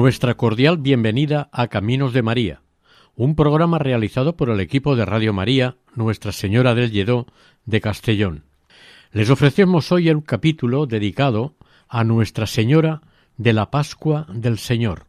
Nuestra 0.00 0.34
cordial 0.34 0.78
bienvenida 0.78 1.50
a 1.52 1.68
Caminos 1.68 2.14
de 2.14 2.22
María, 2.22 2.62
un 3.16 3.34
programa 3.34 3.78
realizado 3.78 4.34
por 4.34 4.48
el 4.48 4.58
equipo 4.58 4.96
de 4.96 5.04
Radio 5.04 5.34
María 5.34 5.76
Nuestra 5.94 6.32
Señora 6.32 6.74
del 6.74 6.90
Lledó 6.90 7.26
de 7.66 7.82
Castellón. 7.82 8.44
Les 9.12 9.28
ofrecemos 9.28 9.92
hoy 9.92 10.08
el 10.08 10.24
capítulo 10.24 10.86
dedicado 10.86 11.54
a 11.86 12.02
Nuestra 12.02 12.46
Señora 12.46 13.02
de 13.36 13.52
la 13.52 13.70
Pascua 13.70 14.26
del 14.32 14.56
Señor. 14.56 15.04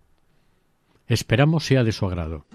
Esperamos 1.08 1.64
sea 1.64 1.86
de 1.86 1.94
su 1.94 2.06
agrado. 2.06 2.46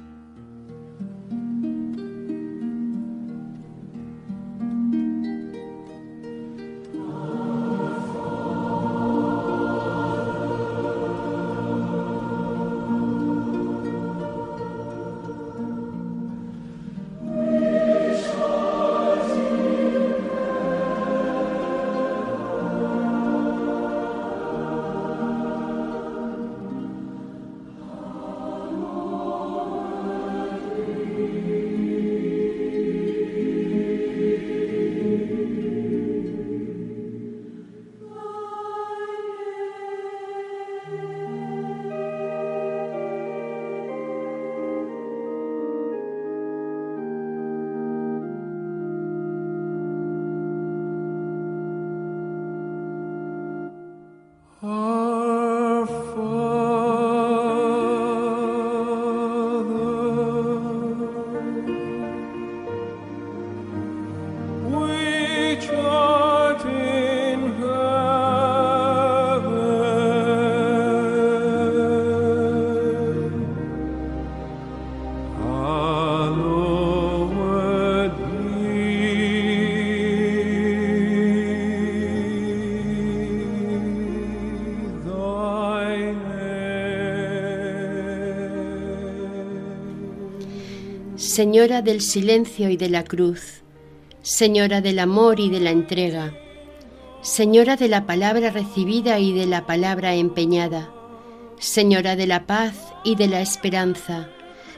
Señora 91.56 91.80
del 91.80 92.02
silencio 92.02 92.68
y 92.68 92.76
de 92.76 92.90
la 92.90 93.02
cruz, 93.02 93.62
Señora 94.20 94.82
del 94.82 94.98
amor 94.98 95.40
y 95.40 95.48
de 95.48 95.58
la 95.58 95.70
entrega, 95.70 96.34
Señora 97.22 97.76
de 97.76 97.88
la 97.88 98.04
palabra 98.04 98.50
recibida 98.50 99.18
y 99.20 99.32
de 99.32 99.46
la 99.46 99.64
palabra 99.64 100.14
empeñada, 100.16 100.92
Señora 101.58 102.14
de 102.14 102.26
la 102.26 102.46
paz 102.46 102.74
y 103.04 103.14
de 103.14 103.28
la 103.28 103.40
esperanza, 103.40 104.28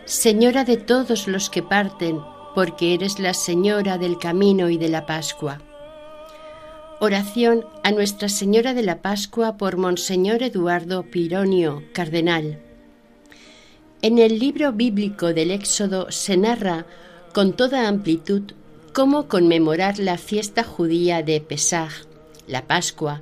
Señora 0.05 0.63
de 0.63 0.77
todos 0.77 1.27
los 1.27 1.51
que 1.51 1.65
parten, 1.65 2.21
porque 2.55 2.95
eres 2.95 3.19
la 3.19 3.35
Señora 3.35 3.99
del 3.99 4.17
camino 4.17 4.71
y 4.71 4.79
de 4.79 4.89
la 4.89 5.05
Pascua. 5.05 5.61
Oración 7.01 7.67
a 7.83 7.91
Nuestra 7.91 8.29
Señora 8.29 8.73
de 8.73 8.85
la 8.85 9.03
Pascua 9.03 9.57
por 9.57 9.79
Monseñor 9.79 10.45
Eduardo 10.45 11.03
Pironio, 11.03 11.83
cardenal. 11.93 12.68
En 14.09 14.19
el 14.19 14.39
libro 14.39 14.73
bíblico 14.73 15.35
del 15.35 15.51
Éxodo 15.51 16.11
se 16.11 16.39
narra 16.39 16.87
con 17.35 17.53
toda 17.53 17.89
amplitud 17.89 18.41
cómo 18.95 19.29
conmemorar 19.29 19.99
la 19.99 20.17
fiesta 20.17 20.65
judía 20.65 21.23
de 21.23 21.43
Pesaj, 21.43 21.93
la 22.47 22.67
Pascua. 22.67 23.21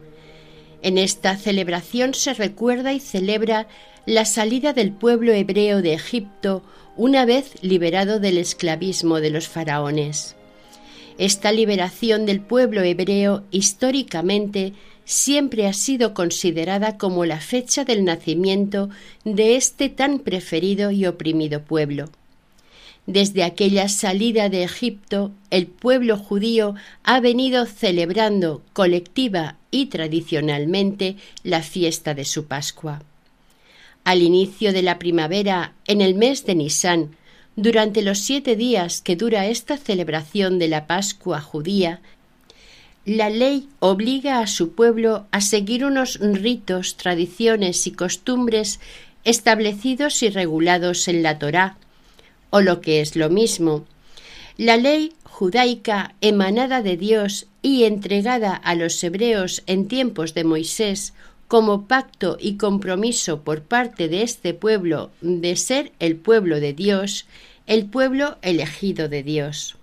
En 0.83 0.97
esta 0.97 1.37
celebración 1.39 2.15
se 2.15 2.35
recuerda 2.35 2.93
y 2.93 3.01
celebra 3.01 3.67
la 4.07 4.25
salida 4.25 4.73
del 4.75 4.93
pueblo 4.93 5.33
hebreo 5.33 5.83
de 5.83 5.93
Egipto 5.93 6.63
una 6.97 7.25
vez 7.25 7.55
liberado 7.63 8.21
del 8.21 8.39
esclavismo 8.39 9.19
de 9.19 9.31
los 9.31 9.49
faraones. 9.49 10.37
Esta 11.19 11.51
liberación 11.51 12.27
del 12.27 12.39
pueblo 12.39 12.83
hebreo 12.83 13.43
históricamente 13.51 14.73
siempre 15.07 15.67
ha 15.67 15.73
sido 15.73 16.13
considerada 16.13 16.99
como 16.99 17.25
la 17.25 17.41
fecha 17.41 17.85
del 17.85 18.05
nacimiento 18.05 18.91
de 19.25 19.57
este 19.57 19.89
tan 19.89 20.19
preferido 20.19 20.91
y 20.91 21.07
oprimido 21.07 21.63
pueblo. 21.63 22.11
Desde 23.07 23.45
aquella 23.45 23.89
salida 23.89 24.49
de 24.49 24.65
Egipto, 24.65 25.31
el 25.51 25.69
pueblo 25.69 26.19
judío 26.19 26.75
ha 27.05 27.21
venido 27.21 27.65
celebrando 27.65 28.63
colectiva 28.73 29.57
y 29.71 29.87
tradicionalmente 29.87 31.17
la 31.45 31.63
fiesta 31.63 32.15
de 32.15 32.25
su 32.25 32.47
Pascua. 32.47 33.03
Al 34.03 34.23
inicio 34.23 34.73
de 34.73 34.83
la 34.83 34.99
primavera, 34.99 35.75
en 35.87 36.01
el 36.01 36.17
mes 36.17 36.45
de 36.47 36.57
Nisán, 36.57 37.17
durante 37.55 38.03
los 38.03 38.19
siete 38.19 38.57
días 38.57 39.01
que 39.01 39.17
dura 39.17 39.47
esta 39.47 39.79
celebración 39.79 40.59
de 40.59 40.69
la 40.69 40.89
Pascua 40.89 41.41
judía, 41.41 42.01
la 43.07 43.31
ley 43.31 43.69
obliga 43.79 44.41
a 44.41 44.49
su 44.49 44.73
pueblo 44.73 45.27
a 45.31 45.41
seguir 45.41 45.85
unos 45.85 46.19
ritos, 46.21 46.97
tradiciones 46.97 47.87
y 47.87 47.93
costumbres 47.93 48.81
establecidos 49.23 50.25
y 50.25 50.29
regulados 50.29 51.07
en 51.07 51.23
la 51.23 51.39
Torá, 51.39 51.79
o 52.51 52.61
lo 52.61 52.81
que 52.81 53.01
es 53.01 53.15
lo 53.15 53.31
mismo, 53.31 53.87
la 54.57 54.77
ley 54.77 55.13
judaica 55.23 56.15
emanada 56.21 56.83
de 56.83 56.97
Dios 56.97 57.47
y 57.63 57.85
entregada 57.85 58.55
a 58.55 58.75
los 58.75 59.03
hebreos 59.05 59.63
en 59.67 59.87
tiempos 59.87 60.35
de 60.35 60.43
Moisés 60.43 61.15
como 61.47 61.87
pacto 61.87 62.37
y 62.41 62.57
compromiso 62.57 63.43
por 63.43 63.63
parte 63.63 64.09
de 64.09 64.23
este 64.23 64.53
pueblo 64.53 65.13
de 65.21 65.55
ser 65.55 65.93
el 66.01 66.17
pueblo 66.17 66.59
de 66.59 66.73
Dios, 66.73 67.27
el 67.69 67.87
pueblo 67.87 68.39
elegido 68.43 69.09
de 69.09 69.23
Dios. 69.23 69.77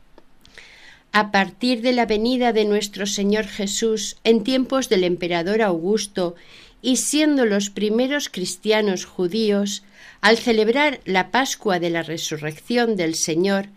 A 1.16 1.30
partir 1.30 1.84
de 1.84 1.92
la 1.92 2.08
venida 2.08 2.54
de 2.54 2.66
nuestro 2.66 3.06
Señor 3.06 3.46
Jesús 3.46 4.18
en 4.24 4.44
tiempos 4.44 4.90
del 4.90 5.04
emperador 5.04 5.62
Augusto 5.62 6.34
y 6.82 6.96
siendo 6.96 7.46
los 7.46 7.70
primeros 7.70 8.30
cristianos 8.30 9.06
judíos, 9.06 9.84
al 10.22 10.38
celebrar 10.38 11.02
la 11.06 11.30
Pascua 11.30 11.78
de 11.80 11.92
la 11.92 12.02
Resurrección 12.02 12.96
del 12.96 13.14
Señor, 13.14 13.68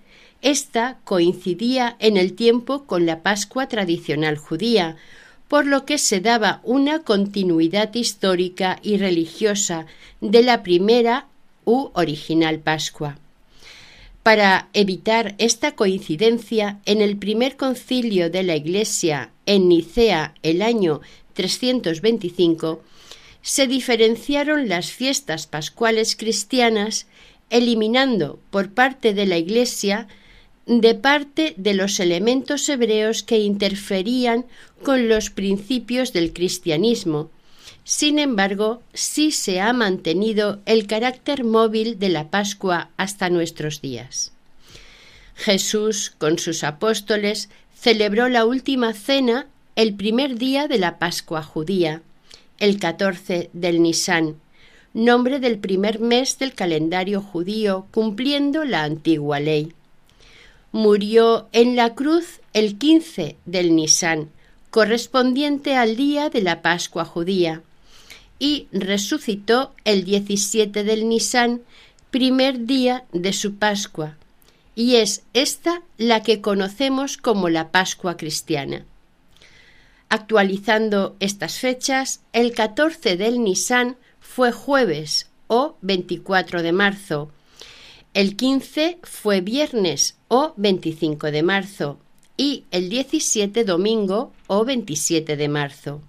esta 0.41 0.97
coincidía 1.05 1.97
en 1.99 2.17
el 2.17 2.33
tiempo 2.33 2.85
con 2.85 3.05
la 3.05 3.23
Pascua 3.23 3.69
tradicional 3.69 4.39
judía, 4.39 4.97
por 5.47 5.67
lo 5.67 5.85
que 5.85 5.99
se 5.99 6.21
daba 6.21 6.63
una 6.65 7.01
continuidad 7.01 7.95
histórica 7.95 8.79
y 8.83 8.97
religiosa 8.97 9.85
de 10.23 10.43
la 10.43 10.63
primera 10.63 11.27
u 11.67 11.91
original 11.93 12.61
Pascua. 12.61 13.19
Para 14.27 14.71
evitar 14.73 15.37
esta 15.39 15.77
coincidencia, 15.77 16.81
en 16.85 17.01
el 17.01 17.17
primer 17.17 17.57
concilio 17.57 18.29
de 18.29 18.43
la 18.43 18.57
Iglesia 18.57 19.31
en 19.47 19.69
Nicea 19.69 20.35
el 20.43 20.63
año 20.63 21.01
325, 21.35 22.83
se 23.41 23.69
diferenciaron 23.69 24.69
las 24.69 24.91
fiestas 24.91 25.47
pascuales 25.47 26.17
cristianas, 26.17 27.07
eliminando 27.51 28.41
por 28.51 28.71
parte 28.71 29.15
de 29.15 29.27
la 29.27 29.39
Iglesia 29.39 30.09
de 30.67 30.97
parte 30.97 31.55
de 31.57 31.75
los 31.75 32.01
elementos 32.01 32.69
hebreos 32.69 33.23
que 33.23 33.39
interferían 33.39 34.47
con 34.83 35.09
los 35.09 35.31
principios 35.31 36.13
del 36.13 36.33
cristianismo. 36.33 37.31
Sin 37.89 38.19
embargo, 38.19 38.83
sí 38.95 39.31
se 39.31 39.61
ha 39.61 39.73
mantenido 39.73 40.59
el 40.67 40.89
carácter 40.89 41.45
móvil 41.45 42.01
de 42.01 42.09
la 42.09 42.31
Pascua 42.31 42.91
hasta 42.97 43.31
nuestros 43.31 43.81
días. 43.81 44.33
Jesús, 45.37 46.13
con 46.19 46.41
sus 46.41 46.65
apóstoles, 46.65 47.49
celebró 47.77 48.29
la 48.29 48.45
última 48.45 48.93
cena 48.93 49.47
el 49.77 49.95
primer 49.95 50.37
día 50.37 50.67
de 50.67 50.81
la 50.81 50.99
Pascua 50.99 51.45
judía, 51.45 52.03
el 52.59 52.81
14 52.81 53.51
del 53.53 53.81
Nisan, 53.81 54.35
nombre 54.93 55.39
del 55.39 55.61
primer 55.61 56.01
mes 56.01 56.41
del 56.41 56.55
calendario 56.55 57.23
judío, 57.23 57.87
cumpliendo 57.93 58.65
la 58.65 58.83
antigua 58.83 59.39
ley. 59.39 59.73
Murió 60.73 61.47
en 61.53 61.77
la 61.77 61.95
cruz 61.95 62.41
el 62.53 62.79
15 62.79 63.37
del 63.45 63.77
Nisan, 63.77 64.31
correspondiente 64.71 65.77
al 65.77 65.95
día 65.95 66.31
de 66.31 66.43
la 66.43 66.63
Pascua 66.63 67.05
judía, 67.05 67.63
y 68.39 68.69
resucitó 68.73 69.73
el 69.85 70.05
17 70.05 70.85
del 70.85 71.09
Nisan, 71.09 71.63
primer 72.11 72.67
día 72.67 73.05
de 73.13 73.33
su 73.33 73.57
Pascua, 73.57 74.17
y 74.75 74.97
es 74.97 75.23
esta 75.33 75.83
la 75.97 76.23
que 76.23 76.41
conocemos 76.41 77.17
como 77.17 77.49
la 77.49 77.71
Pascua 77.71 78.17
cristiana. 78.17 78.85
Actualizando 80.09 81.17
estas 81.19 81.59
fechas, 81.59 82.21
el 82.33 82.53
14 82.53 83.17
del 83.17 83.43
Nisan 83.43 83.97
fue 84.21 84.53
jueves 84.53 85.29
o 85.49 85.77
24 85.81 86.63
de 86.63 86.73
marzo, 86.73 87.31
el 88.17 88.35
15 88.35 88.99
fue 89.03 89.43
viernes 89.43 90.17
o 90.29 90.55
25 90.57 91.31
de 91.31 91.43
marzo 91.43 91.99
y 92.39 92.65
el 92.71 92.89
17 92.89 93.63
domingo 93.65 94.33
o 94.47 94.65
27 94.65 95.37
de 95.37 95.49
marzo. 95.49 96.01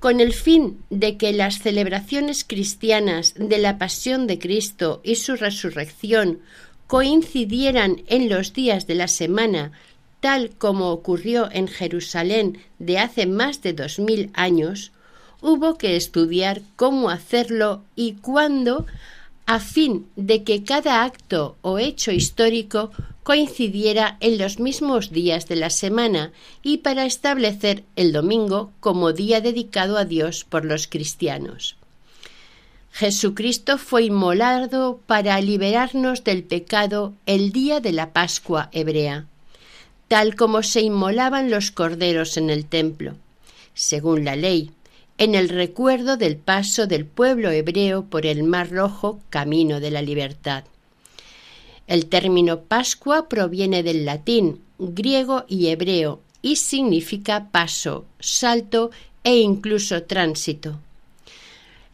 Con 0.00 0.20
el 0.20 0.32
fin 0.32 0.78
de 0.90 1.16
que 1.16 1.32
las 1.32 1.58
celebraciones 1.58 2.44
cristianas 2.44 3.34
de 3.36 3.58
la 3.58 3.78
pasión 3.78 4.26
de 4.26 4.38
Cristo 4.38 5.00
y 5.02 5.16
su 5.16 5.34
resurrección 5.34 6.40
coincidieran 6.86 8.02
en 8.06 8.28
los 8.28 8.52
días 8.52 8.86
de 8.86 8.94
la 8.94 9.08
semana, 9.08 9.72
tal 10.20 10.50
como 10.50 10.90
ocurrió 10.90 11.48
en 11.50 11.66
Jerusalén 11.66 12.58
de 12.78 12.98
hace 12.98 13.26
más 13.26 13.60
de 13.62 13.72
dos 13.72 13.98
mil 13.98 14.30
años, 14.34 14.92
hubo 15.40 15.76
que 15.76 15.96
estudiar 15.96 16.62
cómo 16.76 17.10
hacerlo 17.10 17.82
y 17.96 18.14
cuándo, 18.14 18.86
a 19.46 19.60
fin 19.60 20.06
de 20.14 20.44
que 20.44 20.62
cada 20.62 21.04
acto 21.04 21.56
o 21.62 21.78
hecho 21.78 22.12
histórico 22.12 22.90
coincidiera 23.28 24.16
en 24.20 24.38
los 24.38 24.58
mismos 24.58 25.10
días 25.10 25.48
de 25.48 25.56
la 25.56 25.68
semana 25.68 26.32
y 26.62 26.78
para 26.78 27.04
establecer 27.04 27.84
el 27.94 28.10
domingo 28.10 28.72
como 28.80 29.12
día 29.12 29.42
dedicado 29.42 29.98
a 29.98 30.06
Dios 30.06 30.46
por 30.48 30.64
los 30.64 30.86
cristianos. 30.86 31.76
Jesucristo 32.90 33.76
fue 33.76 34.04
inmolado 34.04 35.00
para 35.06 35.38
liberarnos 35.42 36.24
del 36.24 36.42
pecado 36.42 37.12
el 37.26 37.52
día 37.52 37.80
de 37.80 37.92
la 37.92 38.14
Pascua 38.14 38.70
hebrea, 38.72 39.26
tal 40.08 40.34
como 40.34 40.62
se 40.62 40.80
inmolaban 40.80 41.50
los 41.50 41.70
corderos 41.70 42.38
en 42.38 42.48
el 42.48 42.64
templo, 42.64 43.14
según 43.74 44.24
la 44.24 44.36
ley, 44.36 44.70
en 45.18 45.34
el 45.34 45.50
recuerdo 45.50 46.16
del 46.16 46.38
paso 46.38 46.86
del 46.86 47.04
pueblo 47.04 47.50
hebreo 47.50 48.06
por 48.06 48.24
el 48.24 48.42
Mar 48.42 48.70
Rojo 48.70 49.20
camino 49.28 49.80
de 49.80 49.90
la 49.90 50.00
libertad. 50.00 50.64
El 51.88 52.06
término 52.06 52.60
Pascua 52.60 53.28
proviene 53.28 53.82
del 53.82 54.04
latín, 54.04 54.60
griego 54.78 55.46
y 55.48 55.68
hebreo 55.68 56.20
y 56.42 56.56
significa 56.56 57.48
paso, 57.50 58.04
salto 58.20 58.90
e 59.24 59.38
incluso 59.38 60.02
tránsito. 60.02 60.78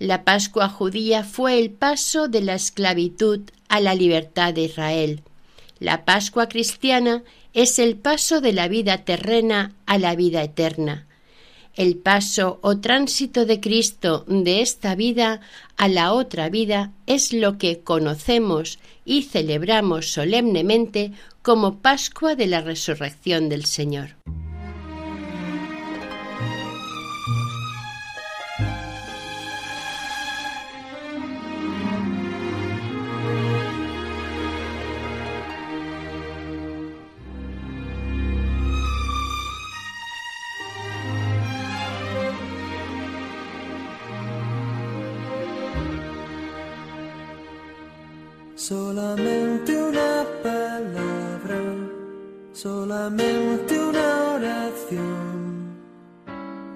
La 0.01 0.25
Pascua 0.25 0.69
judía 0.69 1.23
fue 1.23 1.61
el 1.61 1.71
paso 1.71 2.27
de 2.27 2.43
la 2.43 2.55
esclavitud 2.55 3.41
a 3.69 3.79
la 3.79 3.95
libertad 3.95 4.53
de 4.53 4.65
Israel. 4.65 5.23
La 5.79 6.05
Pascua 6.05 6.49
cristiana 6.49 7.23
es 7.53 7.79
el 7.79 7.97
paso 7.97 8.41
de 8.41 8.53
la 8.53 8.67
vida 8.67 9.05
terrena 9.05 9.73
a 9.87 9.99
la 9.99 10.17
vida 10.17 10.43
eterna. 10.43 11.07
El 11.77 11.97
paso 11.97 12.61
o 12.63 12.79
tránsito 12.79 13.47
de 13.47 13.61
Cristo 13.61 14.25
de 14.29 14.61
esta 14.61 14.95
vida 14.95 15.41
a 15.77 15.89
la 15.89 16.13
otra 16.13 16.49
vida 16.49 16.93
es 17.07 17.33
lo 17.33 17.59
que 17.59 17.81
conocemos 17.81 18.79
y 19.05 19.23
celebramos 19.23 20.13
solemnemente 20.13 21.13
como 21.43 21.81
Pascua 21.81 22.37
de 22.37 22.47
la 22.47 22.61
Resurrección 22.61 23.49
del 23.49 23.65
Señor. 23.65 24.11
Solamente 53.05 53.79
una 53.79 54.35
oración. 54.35 55.77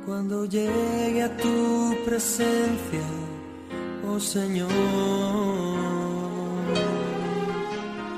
Cuando 0.05 0.45
llegue 0.45 1.23
a 1.23 1.37
tu 1.37 1.95
presencia, 2.05 3.07
oh 4.07 4.21
Señor, 4.21 4.69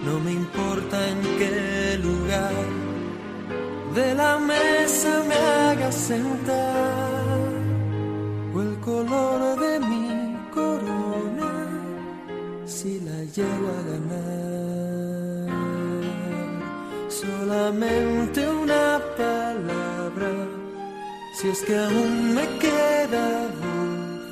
no 0.05 0.19
me 0.25 0.33
importa 0.33 0.97
en 1.09 1.21
qué 1.39 1.99
lugar 2.03 2.55
de 3.95 4.15
la 4.15 4.39
mesa 4.39 5.23
me 5.29 5.35
haga 5.35 5.93
sentar 5.93 7.51
o 8.55 8.61
el 8.61 8.81
color 8.81 9.61
de 9.61 9.81
mi 9.81 10.37
corona 10.53 11.53
si 12.65 13.01
la 13.01 13.23
llego 13.35 13.69
a 13.69 13.83
ganar. 13.91 14.80
Solamente 17.21 18.49
una 18.49 18.99
palabra, 19.15 20.31
si 21.35 21.49
es 21.49 21.61
que 21.65 21.77
aún 21.77 22.35
me 22.35 22.47
queda 22.59 23.27
voz, 23.61 24.25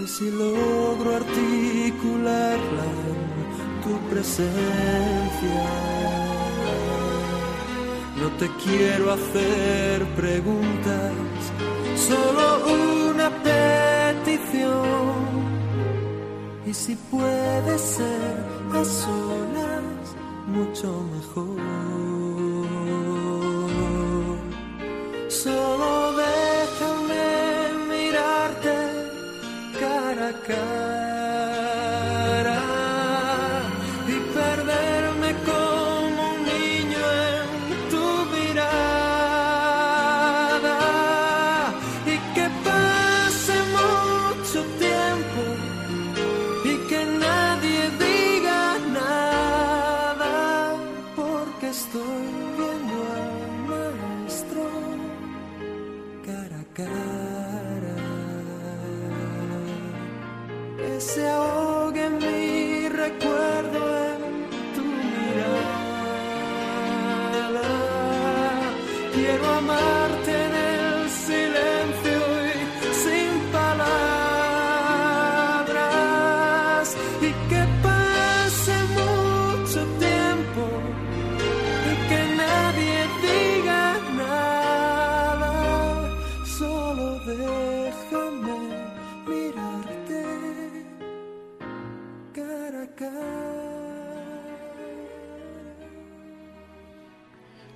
y 0.00 0.06
si 0.06 0.30
logro 0.30 1.16
articularla 1.16 2.86
en 3.10 3.82
tu 3.82 3.92
presencia. 4.08 5.64
No 8.20 8.28
te 8.38 8.48
quiero 8.62 9.10
hacer 9.10 10.04
preguntas, 10.14 11.12
solo 12.08 12.44
una 13.10 13.28
petición. 13.42 14.74
Y 16.66 16.72
si 16.72 16.94
puede 17.10 17.78
ser 17.78 18.44
a 18.72 18.84
solas, 18.84 19.73
mucho 20.54 20.88
mejor. 21.14 21.58
Solo 25.28 26.12
déjame 26.22 27.26
mirarte 27.90 28.76
cara 29.80 30.28
a 30.28 30.32
cara 30.46 30.93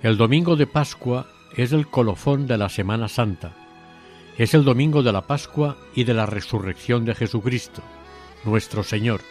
El 0.09 0.17
domingo 0.17 0.55
de 0.55 0.65
Pascua 0.65 1.27
es 1.55 1.71
el 1.71 1.85
colofón 1.85 2.47
de 2.47 2.57
la 2.57 2.69
Semana 2.69 3.07
Santa. 3.07 3.53
Es 4.39 4.55
el 4.55 4.63
domingo 4.63 5.03
de 5.03 5.13
la 5.13 5.27
Pascua 5.27 5.77
y 5.93 6.03
de 6.03 6.15
la 6.15 6.25
resurrección 6.25 7.05
de 7.05 7.13
Jesucristo, 7.13 7.83
nuestro 8.43 8.81
Señor. 8.81 9.21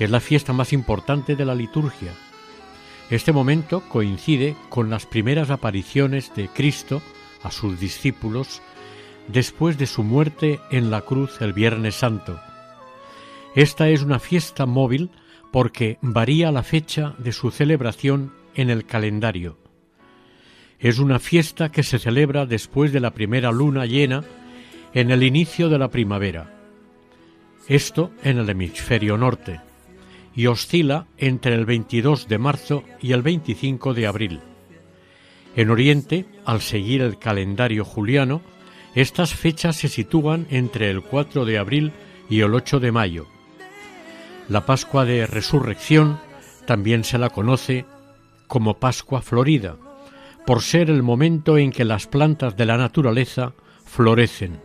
Es 0.00 0.10
la 0.10 0.18
fiesta 0.18 0.52
más 0.52 0.72
importante 0.72 1.36
de 1.36 1.44
la 1.44 1.54
liturgia. 1.54 2.12
Este 3.08 3.32
momento 3.32 3.84
coincide 3.88 4.56
con 4.68 4.90
las 4.90 5.06
primeras 5.06 5.48
apariciones 5.48 6.34
de 6.34 6.48
Cristo 6.48 7.00
a 7.44 7.52
sus 7.52 7.78
discípulos 7.78 8.60
después 9.28 9.78
de 9.78 9.86
su 9.86 10.02
muerte 10.02 10.58
en 10.72 10.90
la 10.90 11.02
cruz 11.02 11.40
el 11.40 11.52
Viernes 11.52 11.94
Santo. 11.94 12.40
Esta 13.54 13.88
es 13.90 14.02
una 14.02 14.18
fiesta 14.18 14.66
móvil 14.66 15.12
porque 15.52 15.98
varía 16.02 16.50
la 16.50 16.64
fecha 16.64 17.14
de 17.18 17.30
su 17.30 17.52
celebración 17.52 18.32
en 18.56 18.70
el 18.70 18.84
calendario. 18.84 19.67
Es 20.80 21.00
una 21.00 21.18
fiesta 21.18 21.70
que 21.70 21.82
se 21.82 21.98
celebra 21.98 22.46
después 22.46 22.92
de 22.92 23.00
la 23.00 23.10
primera 23.10 23.50
luna 23.50 23.84
llena 23.84 24.22
en 24.94 25.10
el 25.10 25.24
inicio 25.24 25.68
de 25.68 25.78
la 25.78 25.88
primavera. 25.88 26.54
Esto 27.66 28.12
en 28.22 28.38
el 28.38 28.48
hemisferio 28.48 29.18
norte 29.18 29.60
y 30.36 30.46
oscila 30.46 31.06
entre 31.16 31.54
el 31.54 31.66
22 31.66 32.28
de 32.28 32.38
marzo 32.38 32.84
y 33.00 33.12
el 33.12 33.22
25 33.22 33.92
de 33.92 34.06
abril. 34.06 34.40
En 35.56 35.70
Oriente, 35.70 36.26
al 36.44 36.60
seguir 36.60 37.02
el 37.02 37.18
calendario 37.18 37.84
juliano, 37.84 38.40
estas 38.94 39.34
fechas 39.34 39.76
se 39.76 39.88
sitúan 39.88 40.46
entre 40.48 40.90
el 40.90 41.02
4 41.02 41.44
de 41.44 41.58
abril 41.58 41.92
y 42.30 42.40
el 42.40 42.54
8 42.54 42.78
de 42.78 42.92
mayo. 42.92 43.26
La 44.48 44.64
Pascua 44.64 45.04
de 45.04 45.26
Resurrección 45.26 46.20
también 46.66 47.02
se 47.02 47.18
la 47.18 47.30
conoce 47.30 47.84
como 48.46 48.78
Pascua 48.78 49.20
Florida, 49.20 49.76
por 50.48 50.62
ser 50.62 50.88
el 50.88 51.02
momento 51.02 51.58
en 51.58 51.70
que 51.70 51.84
las 51.84 52.06
plantas 52.06 52.56
de 52.56 52.64
la 52.64 52.78
naturaleza 52.78 53.52
florecen, 53.84 54.58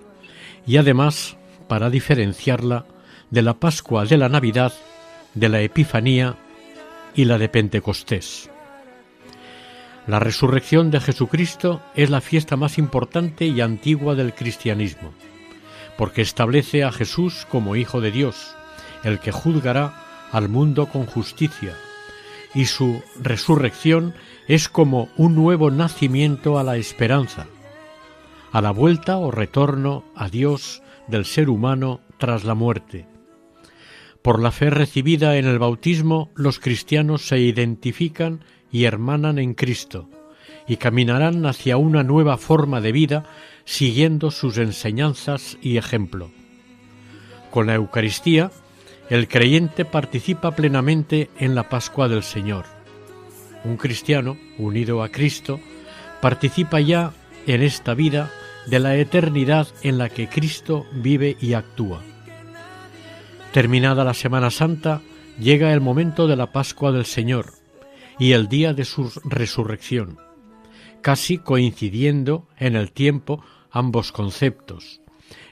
y 0.65 0.77
además 0.77 1.35
para 1.67 1.89
diferenciarla 1.89 2.85
de 3.31 3.41
la 3.41 3.55
Pascua 3.55 4.05
de 4.05 4.15
la 4.15 4.29
Navidad, 4.29 4.71
de 5.33 5.49
la 5.49 5.59
Epifanía 5.59 6.37
y 7.15 7.25
la 7.25 7.37
de 7.37 7.49
Pentecostés. 7.49 8.49
La 10.07 10.19
resurrección 10.19 10.89
de 10.89 11.01
Jesucristo 11.01 11.81
es 11.95 12.09
la 12.09 12.21
fiesta 12.21 12.55
más 12.55 12.77
importante 12.77 13.45
y 13.45 13.59
antigua 13.59 14.15
del 14.15 14.33
cristianismo, 14.33 15.11
porque 15.97 16.21
establece 16.21 16.85
a 16.85 16.93
Jesús 16.93 17.45
como 17.51 17.75
Hijo 17.75 17.99
de 17.99 18.11
Dios, 18.11 18.55
el 19.03 19.19
que 19.19 19.33
juzgará 19.33 20.29
al 20.31 20.47
mundo 20.47 20.85
con 20.85 21.07
justicia, 21.07 21.73
y 22.55 22.67
su 22.67 23.03
resurrección 23.19 24.13
es 24.47 24.69
como 24.69 25.09
un 25.17 25.35
nuevo 25.35 25.71
nacimiento 25.71 26.59
a 26.59 26.63
la 26.63 26.77
esperanza, 26.77 27.47
a 28.51 28.61
la 28.61 28.71
vuelta 28.71 29.17
o 29.17 29.31
retorno 29.31 30.03
a 30.15 30.29
Dios 30.29 30.81
del 31.07 31.25
ser 31.25 31.49
humano 31.49 32.01
tras 32.17 32.43
la 32.43 32.53
muerte. 32.53 33.07
Por 34.21 34.41
la 34.41 34.51
fe 34.51 34.69
recibida 34.69 35.37
en 35.37 35.45
el 35.45 35.59
bautismo, 35.59 36.31
los 36.35 36.59
cristianos 36.59 37.27
se 37.27 37.39
identifican 37.39 38.45
y 38.71 38.85
hermanan 38.85 39.37
en 39.37 39.53
Cristo, 39.53 40.09
y 40.67 40.77
caminarán 40.77 41.45
hacia 41.45 41.77
una 41.77 42.03
nueva 42.03 42.37
forma 42.37 42.79
de 42.79 42.91
vida 42.91 43.25
siguiendo 43.65 44.31
sus 44.31 44.57
enseñanzas 44.57 45.57
y 45.61 45.77
ejemplo. 45.77 46.31
Con 47.51 47.67
la 47.67 47.75
Eucaristía, 47.75 48.51
el 49.09 49.27
creyente 49.27 49.85
participa 49.85 50.51
plenamente 50.51 51.29
en 51.37 51.53
la 51.53 51.69
Pascua 51.69 52.07
del 52.07 52.23
Señor. 52.23 52.72
Un 53.63 53.77
cristiano, 53.77 54.37
unido 54.57 55.03
a 55.03 55.09
Cristo, 55.09 55.59
participa 56.21 56.79
ya 56.79 57.13
en 57.47 57.61
esta 57.61 57.93
vida 57.93 58.31
de 58.65 58.79
la 58.79 58.95
eternidad 58.95 59.67
en 59.81 59.97
la 59.97 60.09
que 60.09 60.27
Cristo 60.27 60.85
vive 60.93 61.37
y 61.39 61.53
actúa. 61.53 62.01
Terminada 63.51 64.03
la 64.03 64.13
Semana 64.13 64.49
Santa, 64.49 65.01
llega 65.39 65.73
el 65.73 65.81
momento 65.81 66.27
de 66.27 66.35
la 66.35 66.51
Pascua 66.51 66.91
del 66.91 67.05
Señor 67.05 67.53
y 68.19 68.31
el 68.31 68.47
día 68.47 68.73
de 68.73 68.85
su 68.85 69.11
resurrección, 69.25 70.17
casi 71.01 71.37
coincidiendo 71.37 72.47
en 72.57 72.75
el 72.75 72.91
tiempo 72.91 73.43
ambos 73.71 74.11
conceptos. 74.11 75.01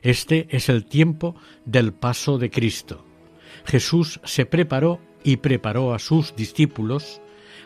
Este 0.02 0.48
es 0.50 0.70
el 0.70 0.86
tiempo 0.86 1.36
del 1.66 1.94
paso 1.94 2.38
de 2.38 2.50
Cristo. 2.50 3.06
Jesús 3.66 4.20
se 4.24 4.46
preparó 4.46 5.00
y 5.24 5.38
preparó 5.38 5.94
a 5.94 6.00
sus 6.00 6.36
discípulos 6.36 7.22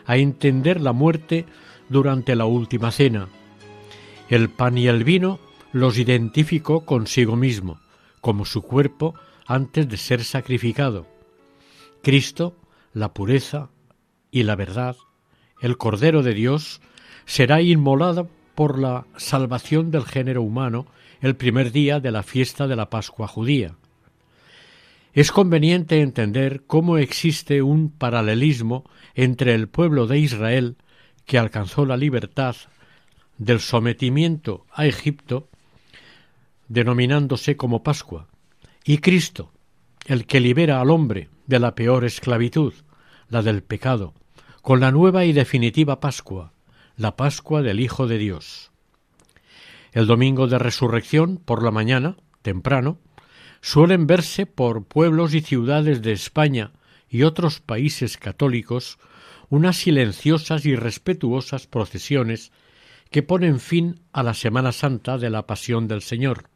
a 0.06 0.16
entender 0.16 0.80
la 0.80 0.92
muerte 0.92 1.46
durante 1.88 2.34
la 2.36 2.46
última 2.46 2.90
cena. 2.90 3.28
El 4.28 4.48
pan 4.50 4.78
y 4.78 4.88
el 4.88 5.04
vino 5.04 5.38
los 5.72 5.98
identificó 5.98 6.84
consigo 6.84 7.36
mismo, 7.36 7.80
como 8.20 8.44
su 8.44 8.62
cuerpo 8.62 9.14
antes 9.46 9.88
de 9.88 9.96
ser 9.96 10.24
sacrificado. 10.24 11.06
Cristo, 12.02 12.56
la 12.92 13.12
pureza 13.12 13.70
y 14.30 14.42
la 14.42 14.56
verdad, 14.56 14.96
el 15.60 15.76
Cordero 15.76 16.22
de 16.22 16.34
Dios, 16.34 16.80
será 17.24 17.60
inmolado 17.60 18.28
por 18.54 18.78
la 18.78 19.06
salvación 19.16 19.90
del 19.90 20.04
género 20.04 20.42
humano 20.42 20.86
el 21.20 21.36
primer 21.36 21.72
día 21.72 22.00
de 22.00 22.10
la 22.10 22.22
fiesta 22.22 22.66
de 22.66 22.76
la 22.76 22.90
Pascua 22.90 23.28
judía. 23.28 23.76
Es 25.16 25.32
conveniente 25.32 26.02
entender 26.02 26.64
cómo 26.66 26.98
existe 26.98 27.62
un 27.62 27.90
paralelismo 27.90 28.84
entre 29.14 29.54
el 29.54 29.66
pueblo 29.66 30.06
de 30.06 30.18
Israel, 30.18 30.76
que 31.24 31.38
alcanzó 31.38 31.86
la 31.86 31.96
libertad 31.96 32.54
del 33.38 33.60
sometimiento 33.60 34.66
a 34.70 34.84
Egipto, 34.84 35.48
denominándose 36.68 37.56
como 37.56 37.82
Pascua, 37.82 38.28
y 38.84 38.98
Cristo, 38.98 39.52
el 40.04 40.26
que 40.26 40.38
libera 40.38 40.82
al 40.82 40.90
hombre 40.90 41.30
de 41.46 41.60
la 41.60 41.74
peor 41.74 42.04
esclavitud, 42.04 42.74
la 43.30 43.40
del 43.40 43.62
pecado, 43.62 44.12
con 44.60 44.80
la 44.80 44.92
nueva 44.92 45.24
y 45.24 45.32
definitiva 45.32 45.98
Pascua, 45.98 46.52
la 46.98 47.16
Pascua 47.16 47.62
del 47.62 47.80
Hijo 47.80 48.06
de 48.06 48.18
Dios. 48.18 48.70
El 49.92 50.06
domingo 50.06 50.46
de 50.46 50.58
resurrección, 50.58 51.38
por 51.38 51.62
la 51.62 51.70
mañana, 51.70 52.18
temprano, 52.42 52.98
suelen 53.60 54.06
verse 54.06 54.46
por 54.46 54.84
pueblos 54.84 55.34
y 55.34 55.40
ciudades 55.40 56.02
de 56.02 56.12
España 56.12 56.72
y 57.08 57.22
otros 57.22 57.60
países 57.60 58.16
católicos 58.16 58.98
unas 59.48 59.76
silenciosas 59.76 60.66
y 60.66 60.74
respetuosas 60.76 61.66
procesiones 61.66 62.52
que 63.10 63.22
ponen 63.22 63.60
fin 63.60 64.00
a 64.12 64.22
la 64.22 64.34
Semana 64.34 64.72
Santa 64.72 65.18
de 65.18 65.30
la 65.30 65.46
Pasión 65.46 65.88
del 65.88 66.02
Señor. 66.02 66.50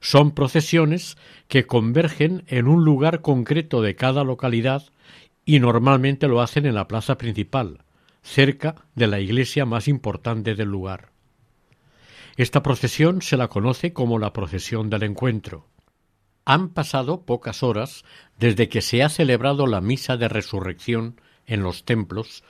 Son 0.00 0.32
procesiones 0.32 1.16
que 1.48 1.66
convergen 1.66 2.44
en 2.46 2.68
un 2.68 2.84
lugar 2.84 3.20
concreto 3.20 3.82
de 3.82 3.96
cada 3.96 4.22
localidad 4.22 4.84
y 5.44 5.60
normalmente 5.60 6.28
lo 6.28 6.40
hacen 6.40 6.66
en 6.66 6.74
la 6.74 6.86
plaza 6.86 7.16
principal, 7.18 7.84
cerca 8.22 8.74
de 8.94 9.06
la 9.06 9.18
iglesia 9.18 9.64
más 9.64 9.88
importante 9.88 10.54
del 10.54 10.68
lugar. 10.68 11.10
Esta 12.36 12.62
procesión 12.62 13.22
se 13.22 13.36
la 13.36 13.48
conoce 13.48 13.92
como 13.92 14.18
la 14.18 14.32
procesión 14.32 14.90
del 14.90 15.02
encuentro. 15.04 15.66
Han 16.48 16.70
pasado 16.70 17.26
pocas 17.26 17.62
horas 17.62 18.06
desde 18.38 18.70
que 18.70 18.80
se 18.80 19.02
ha 19.02 19.10
celebrado 19.10 19.66
la 19.66 19.82
misa 19.82 20.16
de 20.16 20.28
resurrección 20.28 21.20
en 21.44 21.62
los 21.62 21.84
templos, 21.84 22.42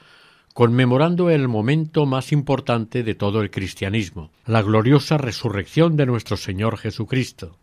conmemorando 0.55 1.31
el 1.31 1.49
momento 1.49 2.07
más 2.07 2.31
importante 2.31 3.03
de 3.03 3.17
todo 3.17 3.41
el 3.41 3.51
cristianismo, 3.51 4.31
la 4.47 4.63
gloriosa 4.63 5.19
resurrección 5.19 5.97
de 5.97 6.07
nuestro 6.07 6.37
Señor 6.37 6.79
Jesucristo. 6.79 7.57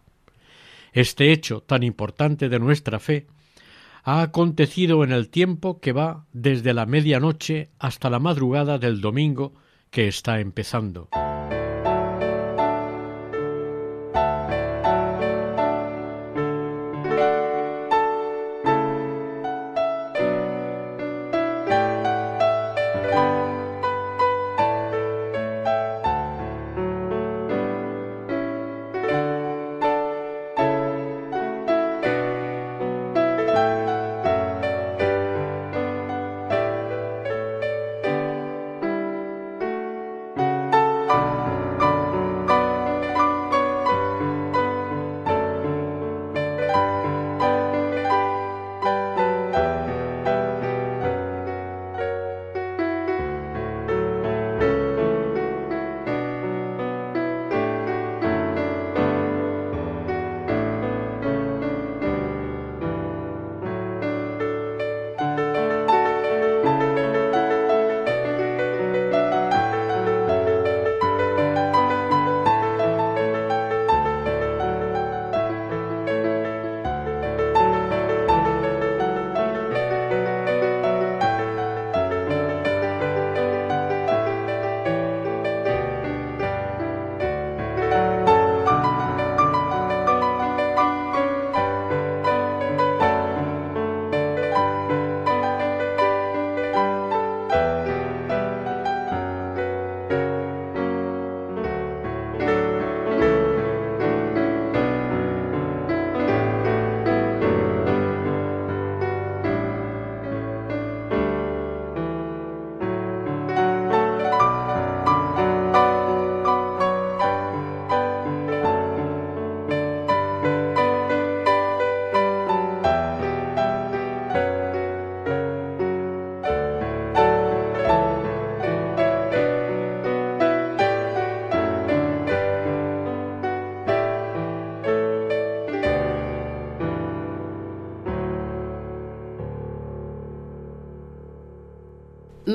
Este 0.92 1.32
hecho 1.32 1.62
tan 1.62 1.84
importante 1.84 2.50
de 2.50 2.60
nuestra 2.60 3.00
fe 3.00 3.28
ha 4.04 4.22
acontecido 4.22 5.06
en 5.06 5.14
el 5.14 5.30
tiempo 5.30 5.80
que 5.80 5.94
va 5.94 6.26
desde 6.34 6.74
la 6.74 6.86
medianoche 6.86 7.70
hasta 7.80 8.10
la 8.10 8.20
madrugada 8.20 8.78
del 8.78 9.00
domingo 9.00 9.54
que 9.90 10.10
está 10.10 10.42
empezando. 10.42 11.08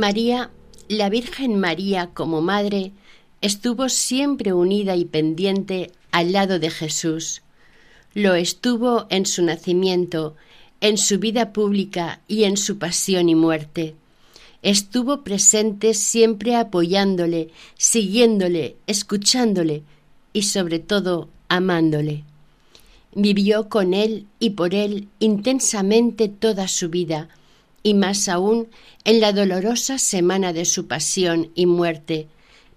María, 0.00 0.50
la 0.88 1.10
Virgen 1.10 1.60
María 1.60 2.10
como 2.14 2.40
madre, 2.40 2.92
estuvo 3.42 3.90
siempre 3.90 4.54
unida 4.54 4.96
y 4.96 5.04
pendiente 5.04 5.92
al 6.10 6.32
lado 6.32 6.58
de 6.58 6.70
Jesús. 6.70 7.42
Lo 8.14 8.34
estuvo 8.34 9.06
en 9.10 9.26
su 9.26 9.44
nacimiento, 9.44 10.36
en 10.80 10.96
su 10.96 11.18
vida 11.18 11.52
pública 11.52 12.20
y 12.26 12.44
en 12.44 12.56
su 12.56 12.78
pasión 12.78 13.28
y 13.28 13.34
muerte. 13.34 13.94
Estuvo 14.62 15.22
presente 15.22 15.92
siempre 15.92 16.56
apoyándole, 16.56 17.50
siguiéndole, 17.76 18.76
escuchándole 18.86 19.82
y 20.32 20.42
sobre 20.44 20.78
todo 20.78 21.28
amándole. 21.48 22.24
Vivió 23.14 23.68
con 23.68 23.92
él 23.92 24.26
y 24.38 24.50
por 24.50 24.74
él 24.74 25.08
intensamente 25.18 26.28
toda 26.28 26.68
su 26.68 26.88
vida, 26.88 27.28
y 27.82 27.94
más 27.94 28.28
aún 28.28 28.68
en 29.04 29.20
la 29.20 29.32
dolorosa 29.32 29.98
semana 29.98 30.52
de 30.52 30.64
su 30.64 30.86
pasión 30.86 31.50
y 31.54 31.66
muerte, 31.66 32.28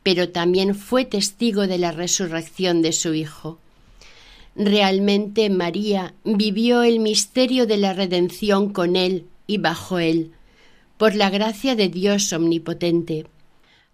pero 0.03 0.29
también 0.29 0.75
fue 0.75 1.05
testigo 1.05 1.67
de 1.67 1.77
la 1.77 1.91
resurrección 1.91 2.81
de 2.81 2.91
su 2.91 3.13
Hijo. 3.13 3.59
Realmente 4.55 5.49
María 5.49 6.13
vivió 6.23 6.83
el 6.83 6.99
misterio 6.99 7.65
de 7.65 7.77
la 7.77 7.93
redención 7.93 8.71
con 8.71 8.95
él 8.95 9.25
y 9.47 9.57
bajo 9.57 9.99
él, 9.99 10.31
por 10.97 11.15
la 11.15 11.29
gracia 11.29 11.75
de 11.75 11.89
Dios 11.89 12.31
omnipotente. 12.33 13.25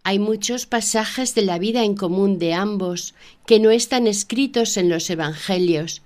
Hay 0.03 0.19
muchos 0.19 0.65
pasajes 0.65 1.35
de 1.35 1.43
la 1.43 1.59
vida 1.59 1.83
en 1.83 1.95
común 1.95 2.39
de 2.39 2.53
ambos 2.53 3.13
que 3.45 3.59
no 3.59 3.69
están 3.69 4.07
escritos 4.07 4.77
en 4.77 4.89
los 4.89 5.09
Evangelios, 5.09 6.01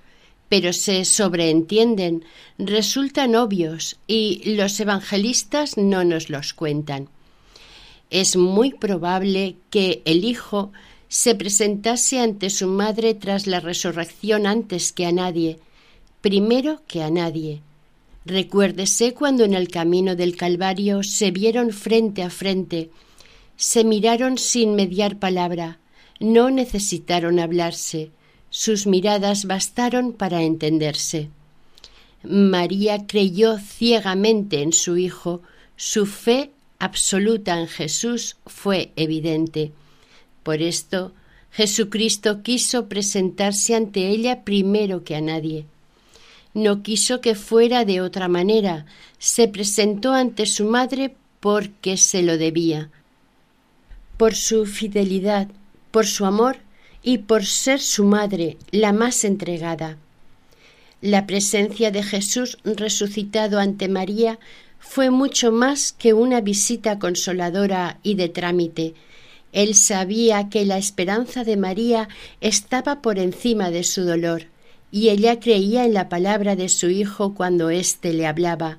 pero 0.54 0.72
se 0.72 1.04
sobreentienden, 1.04 2.26
resultan 2.60 3.34
obvios 3.34 3.98
y 4.06 4.54
los 4.56 4.80
evangelistas 4.80 5.78
no 5.80 6.04
nos 6.04 6.30
los 6.30 6.54
cuentan. 6.54 7.10
Es 8.12 8.36
muy 8.36 8.72
probable 8.72 9.56
que 9.72 10.04
el 10.06 10.24
Hijo 10.24 10.72
se 11.08 11.34
presentase 11.34 12.20
ante 12.20 12.52
su 12.52 12.68
madre 12.68 13.16
tras 13.16 13.48
la 13.48 13.62
resurrección 13.62 14.46
antes 14.46 14.94
que 14.94 15.08
a 15.08 15.12
nadie, 15.12 15.58
primero 16.22 16.84
que 16.86 17.02
a 17.02 17.10
nadie. 17.10 17.63
Recuérdese 18.24 19.16
cuando 19.16 19.46
en 19.46 19.56
el 19.56 19.70
camino 19.70 20.16
del 20.16 20.36
Calvario 20.36 21.02
se 21.02 21.32
vieron 21.32 21.72
frente 21.72 22.22
a 22.22 22.30
frente, 22.30 22.92
se 23.58 23.84
miraron 23.84 24.38
sin 24.38 24.76
mediar 24.76 25.18
palabra, 25.18 25.80
no 26.20 26.52
necesitaron 26.52 27.39
hablarse, 27.39 28.12
sus 28.54 28.86
miradas 28.86 29.46
bastaron 29.46 30.13
para 30.13 30.44
entenderse. 30.44 31.30
María 32.22 33.08
creyó 33.08 33.58
ciegamente 33.58 34.62
en 34.62 34.74
su 34.74 34.96
Hijo, 34.96 35.42
su 35.76 36.06
fe 36.06 36.52
absoluta 36.78 37.60
en 37.60 37.68
Jesús 37.68 38.38
fue 38.46 38.92
evidente. 38.96 39.72
Por 40.44 40.62
esto, 40.62 41.13
Jesucristo 41.52 42.44
quiso 42.44 42.88
presentarse 42.88 43.74
ante 43.74 44.10
ella 44.10 44.44
primero 44.44 45.04
que 45.04 45.16
a 45.16 45.22
nadie. 45.22 45.66
No 46.54 46.84
quiso 46.84 47.22
que 47.22 47.34
fuera 47.34 47.86
de 47.86 48.02
otra 48.02 48.28
manera, 48.28 48.86
se 49.18 49.48
presentó 49.48 50.13
ante 50.13 50.46
su 50.46 50.66
madre 50.66 51.16
porque 51.39 51.98
se 51.98 52.22
lo 52.22 52.38
debía. 52.38 52.92
Por 54.16 54.36
su 54.36 54.68
fidelidad, 54.68 55.48
por 55.89 56.06
su 56.06 56.26
amor 56.26 56.58
y 57.04 57.20
por 57.20 57.46
ser 57.46 57.80
su 57.82 58.06
madre 58.06 58.58
la 58.72 58.94
más 58.94 59.26
entregada. 59.26 59.98
La 61.02 61.28
presencia 61.28 61.92
de 61.92 62.02
Jesús 62.02 62.58
resucitado 62.63 63.60
ante 63.60 63.89
María 63.89 64.39
fue 64.80 65.10
mucho 65.10 65.52
más 65.52 65.92
que 65.92 66.13
una 66.13 66.39
visita 66.39 67.00
consoladora 67.00 68.00
y 68.04 68.16
de 68.16 68.30
trámite. 68.30 68.94
Él 69.52 69.76
sabía 69.76 70.50
que 70.50 70.66
la 70.66 70.78
esperanza 70.78 71.44
de 71.44 71.58
María 71.58 72.08
estaba 72.42 73.02
por 73.02 73.20
encima 73.20 73.70
de 73.70 73.84
su 73.84 74.04
dolor, 74.04 74.46
y 74.92 75.10
ella 75.10 75.39
creía 75.39 75.86
en 75.86 75.94
la 75.94 76.08
palabra 76.08 76.56
de 76.56 76.70
su 76.70 76.89
Hijo 76.89 77.34
cuando 77.34 77.70
éste 77.70 78.13
le 78.13 78.26
hablaba, 78.26 78.78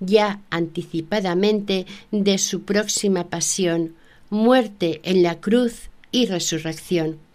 ya 0.00 0.40
anticipadamente 0.50 1.86
de 2.10 2.38
su 2.38 2.62
próxima 2.62 3.28
pasión, 3.28 3.94
muerte 4.30 5.00
en 5.04 5.22
la 5.22 5.40
cruz 5.40 5.90
y 6.10 6.26
resurrección. 6.26 7.25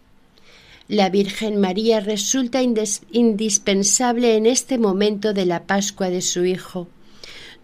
La 0.91 1.10
Virgen 1.10 1.56
María 1.56 2.01
resulta 2.01 2.62
indispensable 2.62 4.36
en 4.36 4.45
este 4.45 4.77
momento 4.77 5.32
de 5.32 5.45
la 5.45 5.63
Pascua 5.63 6.10
de 6.10 6.21
su 6.21 6.43
Hijo. 6.43 6.89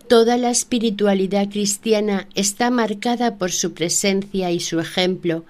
Toda 0.08 0.38
la 0.38 0.50
espiritualidad 0.50 1.50
cristiana 1.50 2.30
está 2.36 2.70
marcada 2.72 3.36
por 3.36 3.52
su 3.52 3.74
presencia 3.74 4.50
y 4.52 4.62
su 4.62 4.80
ejemplo, 4.80 5.44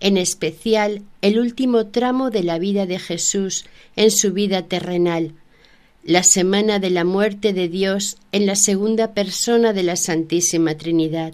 en 0.00 0.18
especial 0.18 1.00
el 1.22 1.38
último 1.38 1.86
tramo 1.86 2.28
de 2.28 2.42
la 2.42 2.58
vida 2.58 2.84
de 2.84 2.98
Jesús 2.98 3.64
en 3.96 4.10
su 4.10 4.34
vida 4.34 4.66
terrenal, 4.66 5.32
la 6.04 6.24
semana 6.24 6.78
de 6.78 6.90
la 6.90 7.04
muerte 7.04 7.54
de 7.54 7.70
Dios 7.70 8.18
en 8.32 8.44
la 8.44 8.54
segunda 8.54 9.14
persona 9.14 9.72
de 9.72 9.82
la 9.82 9.96
Santísima 9.96 10.74
Trinidad. 10.76 11.32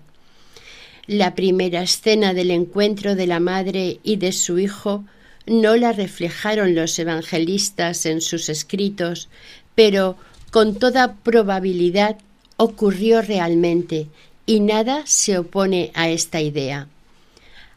La 1.09 1.35
primera 1.35 1.83
escena 1.83 2.33
del 2.33 2.53
encuentro 2.53 3.17
de 3.17 3.27
la 3.27 3.41
Madre 3.41 3.99
y 4.05 4.19
de 4.19 4.31
su 4.31 4.61
Hijo 4.61 5.05
no 5.51 5.77
la 5.77 5.93
reflejaron 5.93 6.77
los 6.77 6.97
evangelistas 7.01 8.07
en 8.07 8.21
sus 8.21 8.49
escritos, 8.49 9.29
pero 9.75 10.17
con 10.53 10.77
toda 10.77 11.15
probabilidad 11.15 12.19
ocurrió 12.57 13.21
realmente 13.21 14.07
y 14.47 14.61
nada 14.61 15.03
se 15.07 15.39
opone 15.39 15.91
a 15.95 16.09
esta 16.09 16.41
idea. 16.41 16.87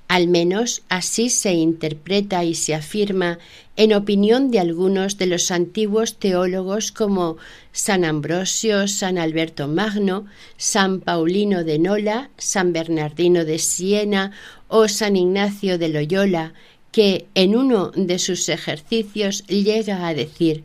Al 0.08 0.28
menos 0.28 0.84
así 0.88 1.32
se 1.32 1.54
interpreta 1.54 2.44
y 2.44 2.54
se 2.54 2.76
afirma 2.76 3.40
en 3.76 3.96
opinión 3.96 4.52
de 4.52 4.60
algunos 4.60 5.18
de 5.18 5.26
los 5.26 5.50
antiguos 5.50 6.20
teólogos 6.20 6.92
como 6.92 7.38
San 7.72 8.06
Ambrosio, 8.06 8.88
San 8.88 9.18
Alberto 9.18 9.68
Magno, 9.68 10.28
San 10.58 11.00
Paulino 11.00 11.64
de 11.64 11.80
Nola, 11.80 12.30
San 12.38 12.72
Bernardino 12.72 13.46
de 13.46 13.58
Siena 13.58 14.32
o 14.68 14.88
San 14.88 15.16
Ignacio 15.16 15.80
de 15.80 15.90
Loyola, 15.90 16.54
que 16.94 17.26
en 17.36 17.58
uno 17.58 17.92
de 17.96 18.20
sus 18.20 18.48
ejercicios 18.48 19.46
llega 19.48 20.08
a 20.08 20.14
decir 20.14 20.64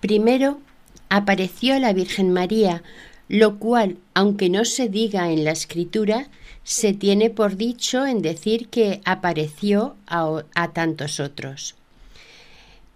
Primero 0.00 0.60
apareció 1.08 1.78
la 1.78 1.92
Virgen 1.92 2.32
María, 2.32 2.82
lo 3.28 3.58
cual, 3.58 3.96
aunque 4.14 4.48
no 4.48 4.64
se 4.64 4.88
diga 4.88 5.30
en 5.30 5.44
la 5.44 5.50
escritura, 5.50 6.28
se 6.62 6.92
tiene 6.92 7.30
por 7.30 7.56
dicho 7.56 8.06
en 8.06 8.22
decir 8.22 8.68
que 8.68 9.00
apareció 9.04 9.96
a, 10.06 10.72
tantos 10.72 11.20
otros. 11.20 11.74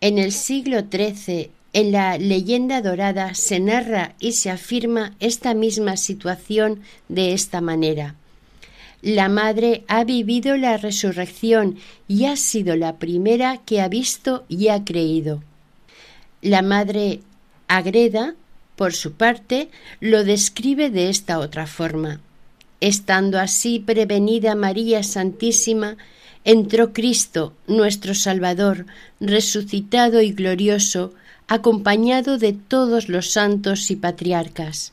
En 0.01 0.19
el 0.19 0.33
siglo 0.33 0.83
XIII, 0.91 1.51
en 1.73 1.93
la 1.93 2.19
leyenda 2.19 2.81
dorada, 2.81 3.35
se 3.35 3.61
narra 3.61 4.15
y 4.19 4.33
se 4.33 4.51
afirma 4.51 5.15
esta 5.21 5.55
misma 5.55 5.97
situación 5.97 6.81
de 7.09 7.33
esta 7.33 7.61
manera. 7.61 8.15
La 9.03 9.31
Madre 9.31 9.83
ha 9.89 10.05
vivido 10.05 10.59
la 10.59 10.77
resurrección 10.77 11.79
y 12.07 12.27
ha 12.27 12.37
sido 12.37 12.77
la 12.77 12.99
primera 12.99 13.57
que 13.65 13.81
ha 13.81 13.89
visto 13.89 14.45
y 14.47 14.69
ha 14.69 14.85
creído. 14.85 15.43
La 16.43 16.61
Madre 16.61 17.21
Agreda, 17.67 18.35
por 18.77 18.93
su 18.93 19.13
parte, 19.13 19.71
lo 20.01 20.23
describe 20.23 20.91
de 20.91 21.09
esta 21.09 21.39
otra 21.39 21.67
forma. 21.67 22.21
Estando 22.81 23.39
así 23.39 23.79
prevenida 23.79 24.55
María 24.55 25.03
Santísima, 25.03 25.97
entró 26.45 26.93
Cristo, 26.93 27.55
nuestro 27.67 28.15
Salvador, 28.15 28.85
resucitado 29.19 30.21
y 30.21 30.33
glorioso, 30.33 31.15
acompañado 31.49 32.37
de 32.37 32.53
todos 32.53 33.09
los 33.09 33.31
santos 33.31 33.91
y 33.91 33.97
patriarcas 33.97 34.93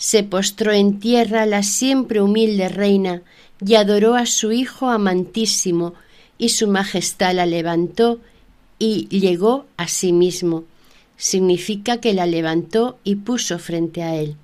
se 0.00 0.22
postró 0.22 0.72
en 0.72 0.98
tierra 0.98 1.44
la 1.44 1.62
siempre 1.62 2.22
humilde 2.22 2.70
reina 2.70 3.20
y 3.62 3.74
adoró 3.74 4.14
a 4.14 4.24
su 4.24 4.50
hijo 4.50 4.88
amantísimo, 4.88 5.92
y 6.38 6.48
su 6.48 6.68
majestad 6.68 7.34
la 7.34 7.44
levantó 7.44 8.18
y 8.78 9.08
llegó 9.08 9.66
a 9.76 9.88
sí 9.88 10.14
mismo. 10.14 10.64
Significa 11.18 11.98
que 11.98 12.14
la 12.14 12.24
levantó 12.24 12.98
y 13.04 13.16
puso 13.16 13.58
frente 13.58 14.02
a 14.02 14.16
él. 14.16 14.36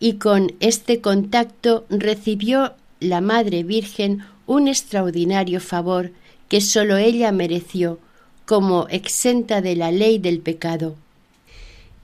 Y 0.00 0.14
con 0.14 0.52
este 0.58 1.00
contacto 1.00 1.86
recibió 1.88 2.74
la 2.98 3.20
Madre 3.20 3.62
Virgen 3.62 4.24
un 4.48 4.66
extraordinario 4.66 5.60
favor 5.60 6.10
que 6.48 6.60
sólo 6.60 6.96
ella 6.96 7.30
mereció, 7.30 8.00
como 8.46 8.88
exenta 8.88 9.60
de 9.60 9.76
la 9.76 9.92
ley 9.92 10.18
del 10.18 10.40
pecado. 10.40 10.96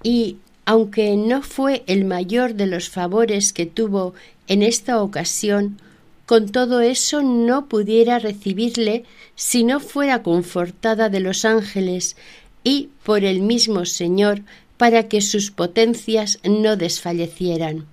Y 0.05 0.37
aunque 0.65 1.17
no 1.17 1.43
fue 1.43 1.83
el 1.87 2.05
mayor 2.05 2.55
de 2.55 2.67
los 2.67 2.89
favores 2.89 3.53
que 3.53 3.67
tuvo 3.67 4.15
en 4.47 4.63
esta 4.63 5.03
ocasión, 5.03 5.81
con 6.27 6.51
todo 6.51 6.81
eso 6.81 7.23
no 7.23 7.67
pudiera 7.67 8.19
recibirle 8.19 9.05
si 9.35 9.65
no 9.65 9.81
fuera 9.81 10.23
confortada 10.23 11.09
de 11.09 11.21
los 11.21 11.45
ángeles 11.45 12.17
y 12.65 12.91
por 13.03 13.25
el 13.25 13.41
mismo 13.41 13.85
Señor 13.85 14.43
para 14.77 15.09
que 15.09 15.21
sus 15.21 15.51
potencias 15.51 16.39
no 16.45 16.77
desfallecieran. 16.77 17.87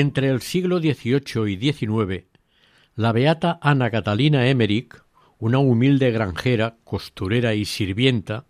Entre 0.00 0.30
el 0.30 0.40
siglo 0.40 0.78
XVIII 0.78 1.46
y 1.46 1.72
XIX, 1.72 2.24
la 2.94 3.12
beata 3.12 3.58
Ana 3.60 3.90
Catalina 3.90 4.48
Emmerich, 4.48 4.94
una 5.38 5.58
humilde 5.58 6.10
granjera, 6.10 6.78
costurera 6.84 7.52
y 7.52 7.66
sirvienta, 7.66 8.46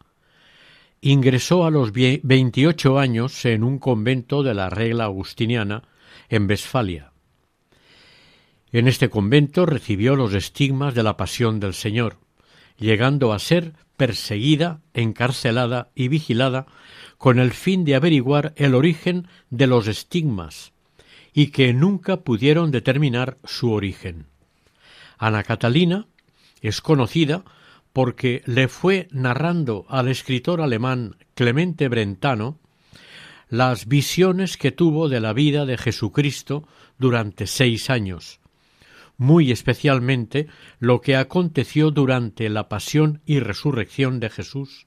ingresó 1.00 1.64
a 1.64 1.72
los 1.72 1.90
veintiocho 1.90 3.00
años 3.00 3.44
en 3.46 3.64
un 3.64 3.80
convento 3.80 4.44
de 4.44 4.54
la 4.54 4.70
regla 4.70 5.06
agustiniana 5.06 5.82
en 6.28 6.48
Westfalia. 6.48 7.10
En 8.70 8.86
este 8.86 9.10
convento 9.10 9.66
recibió 9.66 10.14
los 10.14 10.34
estigmas 10.34 10.94
de 10.94 11.02
la 11.02 11.16
pasión 11.16 11.58
del 11.58 11.74
Señor, 11.74 12.18
llegando 12.78 13.32
a 13.32 13.40
ser 13.40 13.72
perseguida, 13.96 14.82
encarcelada 14.94 15.90
y 15.96 16.06
vigilada 16.06 16.66
con 17.18 17.40
el 17.40 17.50
fin 17.50 17.84
de 17.84 17.96
averiguar 17.96 18.52
el 18.54 18.76
origen 18.76 19.26
de 19.50 19.66
los 19.66 19.88
estigmas 19.88 20.72
y 21.32 21.48
que 21.48 21.72
nunca 21.72 22.18
pudieron 22.18 22.70
determinar 22.70 23.38
su 23.44 23.72
origen. 23.72 24.26
Ana 25.18 25.42
Catalina 25.42 26.06
es 26.60 26.80
conocida 26.80 27.44
porque 27.92 28.42
le 28.46 28.68
fue 28.68 29.08
narrando 29.10 29.86
al 29.88 30.08
escritor 30.08 30.60
alemán 30.60 31.16
Clemente 31.34 31.88
Brentano 31.88 32.58
las 33.48 33.86
visiones 33.86 34.56
que 34.56 34.70
tuvo 34.70 35.08
de 35.08 35.20
la 35.20 35.32
vida 35.32 35.66
de 35.66 35.76
Jesucristo 35.76 36.66
durante 36.98 37.46
seis 37.46 37.90
años, 37.90 38.40
muy 39.16 39.50
especialmente 39.50 40.46
lo 40.78 41.00
que 41.00 41.16
aconteció 41.16 41.90
durante 41.90 42.48
la 42.48 42.68
pasión 42.68 43.20
y 43.26 43.40
resurrección 43.40 44.20
de 44.20 44.30
Jesús. 44.30 44.86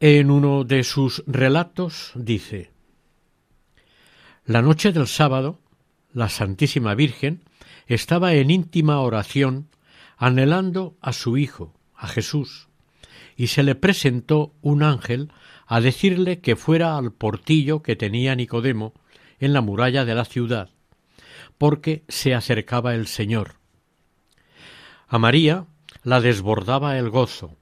En 0.00 0.30
uno 0.30 0.64
de 0.64 0.82
sus 0.82 1.22
relatos 1.26 2.12
dice 2.16 2.71
La 4.44 4.60
noche 4.60 4.90
del 4.90 5.06
sábado, 5.06 5.60
la 6.12 6.28
Santísima 6.28 6.96
Virgen 6.96 7.44
estaba 7.86 8.34
en 8.34 8.50
íntima 8.50 8.98
oración 8.98 9.68
anhelando 10.16 10.96
a 11.00 11.12
su 11.12 11.36
Hijo, 11.36 11.78
a 11.94 12.08
Jesús, 12.08 12.68
y 13.36 13.46
se 13.46 13.62
le 13.62 13.76
presentó 13.76 14.52
un 14.60 14.82
ángel 14.82 15.30
a 15.68 15.80
decirle 15.80 16.40
que 16.40 16.56
fuera 16.56 16.96
al 16.96 17.12
portillo 17.12 17.84
que 17.84 17.94
tenía 17.94 18.34
Nicodemo 18.34 18.94
en 19.38 19.52
la 19.52 19.60
muralla 19.60 20.04
de 20.04 20.16
la 20.16 20.24
ciudad, 20.24 20.70
porque 21.56 22.02
se 22.08 22.34
acercaba 22.34 22.96
el 22.96 23.06
Señor. 23.06 23.60
A 25.06 25.18
María 25.18 25.66
la 26.02 26.20
desbordaba 26.20 26.98
el 26.98 27.10
gozo. 27.10 27.56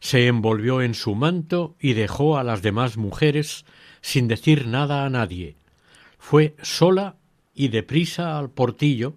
Se 0.00 0.26
envolvió 0.26 0.82
en 0.82 0.94
su 0.94 1.14
manto 1.14 1.76
y 1.78 1.92
dejó 1.92 2.36
a 2.36 2.42
las 2.42 2.62
demás 2.62 2.96
mujeres 2.96 3.64
sin 4.00 4.26
decir 4.26 4.66
nada 4.66 5.04
a 5.04 5.10
nadie. 5.10 5.56
Fue 6.18 6.56
sola 6.62 7.16
y 7.54 7.68
deprisa 7.68 8.38
al 8.38 8.50
portillo 8.50 9.16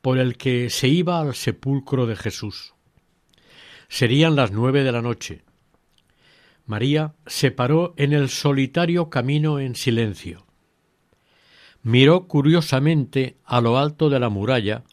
por 0.00 0.18
el 0.18 0.36
que 0.36 0.70
se 0.70 0.88
iba 0.88 1.20
al 1.20 1.34
sepulcro 1.34 2.06
de 2.06 2.16
Jesús. 2.16 2.74
Serían 3.88 4.36
las 4.36 4.52
nueve 4.52 4.82
de 4.84 4.92
la 4.92 5.02
noche. 5.02 5.42
María 6.66 7.14
se 7.26 7.50
paró 7.50 7.94
en 7.96 8.12
el 8.12 8.28
solitario 8.28 9.10
camino 9.10 9.58
en 9.58 9.74
silencio. 9.74 10.46
Miró 11.82 12.28
curiosamente 12.28 13.38
a 13.44 13.60
lo 13.60 13.78
alto 13.78 14.10
de 14.10 14.20
la 14.20 14.28
muralla 14.28 14.84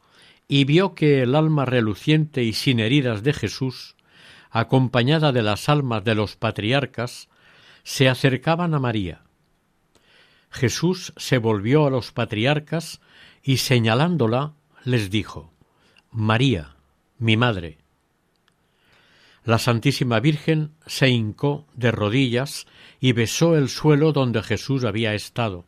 y 0.48 0.64
vio 0.64 0.96
que 0.96 1.22
el 1.22 1.36
alma 1.36 1.66
reluciente 1.66 2.44
y 2.44 2.54
sin 2.54 2.80
heridas 2.80 3.22
de 3.22 3.34
Jesús, 3.34 3.96
acompañada 4.50 5.32
de 5.32 5.44
las 5.44 5.70
almas 5.70 6.04
de 6.04 6.16
los 6.16 6.36
patriarcas, 6.36 7.30
se 7.84 8.10
acercaban 8.10 8.74
a 8.74 8.80
María. 8.80 9.27
Jesús 10.50 11.14
se 11.18 11.38
volvió 11.38 11.86
a 11.86 11.90
los 11.90 12.12
patriarcas 12.12 13.02
y 13.44 13.58
señalándola 13.58 14.54
les 14.84 15.10
dijo 15.10 15.54
María, 16.12 16.76
mi 17.18 17.38
madre. 17.38 17.78
La 19.44 19.60
Santísima 19.60 20.20
Virgen 20.20 20.72
se 20.86 21.10
hincó 21.10 21.68
de 21.74 21.92
rodillas 21.92 22.68
y 23.00 23.14
besó 23.14 23.56
el 23.56 23.70
suelo 23.70 24.12
donde 24.12 24.44
Jesús 24.44 24.84
había 24.84 25.14
estado. 25.14 25.66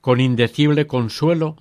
Con 0.00 0.20
indecible 0.20 0.88
consuelo 0.88 1.56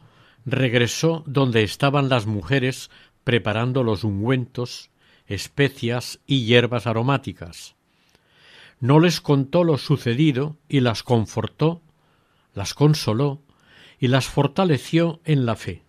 regresó 0.46 1.24
donde 1.28 1.63
estaban 1.63 2.10
las 2.10 2.26
mujeres 2.26 2.89
preparando 3.24 3.84
los 3.84 4.04
ungüentos, 4.04 4.89
especias 5.28 6.20
y 6.26 6.46
hierbas 6.46 6.88
aromáticas. 6.88 7.76
No 8.82 9.00
les 9.00 9.22
contó 9.22 9.63
lo 9.63 9.78
sucedido 9.78 10.58
y 10.67 10.82
las 10.82 11.04
confortó, 11.04 11.82
las 12.54 12.74
consoló 12.74 13.41
y 14.00 14.08
las 14.08 14.26
fortaleció 14.26 15.22
en 15.24 15.46
la 15.46 15.56
fe. 15.56 15.84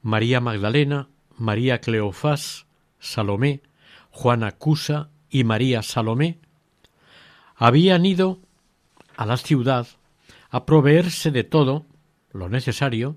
María 0.00 0.40
Magdalena, 0.40 1.08
María 1.36 1.80
Cleofás, 1.80 2.66
Salomé, 2.98 3.62
Juana 4.10 4.52
Cusa 4.52 5.10
y 5.30 5.44
María 5.44 5.82
Salomé 5.82 6.38
habían 7.56 8.06
ido 8.06 8.40
a 9.16 9.26
la 9.26 9.36
ciudad 9.36 9.86
a 10.50 10.64
proveerse 10.64 11.30
de 11.30 11.44
todo 11.44 11.86
lo 12.32 12.48
necesario 12.48 13.16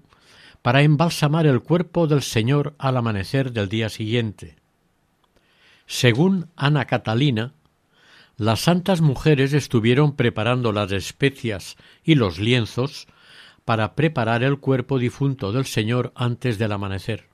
para 0.62 0.82
embalsamar 0.82 1.46
el 1.46 1.62
cuerpo 1.62 2.08
del 2.08 2.22
Señor 2.22 2.76
al 2.78 2.98
amanecer 2.98 3.54
del 3.54 3.70
día 3.70 3.90
siguiente. 3.90 4.56
Según 5.86 6.50
Ana 6.56 6.86
Catalina, 6.86 7.54
las 8.38 8.62
santas 8.62 9.02
mujeres 9.02 9.54
estuvieron 9.54 10.16
preparando 10.16 10.72
las 10.72 10.92
especias 10.92 11.78
y 12.04 12.16
los 12.16 12.38
lienzos 12.38 13.08
para 13.64 13.96
preparar 13.96 14.44
el 14.44 14.60
cuerpo 14.60 15.00
difunto 15.00 15.52
del 15.52 15.66
Señor 15.66 16.12
antes 16.16 16.58
del 16.58 16.74
amanecer. 16.74 17.30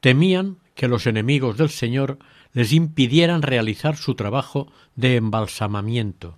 Temían 0.00 0.58
que 0.74 0.88
los 0.88 1.06
enemigos 1.06 1.56
del 1.56 1.70
Señor 1.70 2.18
les 2.52 2.72
impidieran 2.72 3.42
realizar 3.42 3.96
su 3.96 4.14
trabajo 4.14 4.70
de 4.94 5.16
embalsamamiento. 5.16 6.36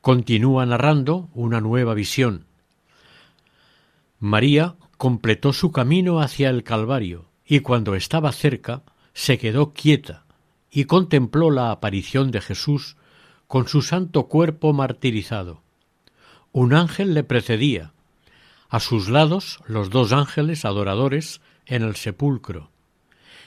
Continúa 0.00 0.64
narrando 0.64 1.28
una 1.34 1.60
nueva 1.60 1.92
visión. 1.92 2.46
María 4.18 4.76
completó 4.96 5.52
su 5.52 5.70
camino 5.70 6.20
hacia 6.20 6.48
el 6.48 6.64
Calvario 6.64 7.26
y 7.44 7.60
cuando 7.60 7.94
estaba 7.94 8.32
cerca 8.32 8.82
se 9.12 9.38
quedó 9.38 9.72
quieta 9.74 10.24
y 10.70 10.84
contempló 10.84 11.50
la 11.50 11.70
aparición 11.70 12.30
de 12.30 12.40
Jesús 12.40 12.96
con 13.46 13.68
su 13.68 13.82
santo 13.82 14.28
cuerpo 14.28 14.72
martirizado. 14.72 15.62
Un 16.52 16.74
ángel 16.74 17.14
le 17.14 17.24
precedía. 17.24 17.92
A 18.68 18.80
sus 18.80 19.08
lados 19.08 19.60
los 19.66 19.90
dos 19.90 20.12
ángeles 20.12 20.64
adoradores 20.64 21.40
en 21.66 21.82
el 21.82 21.96
sepulcro. 21.96 22.70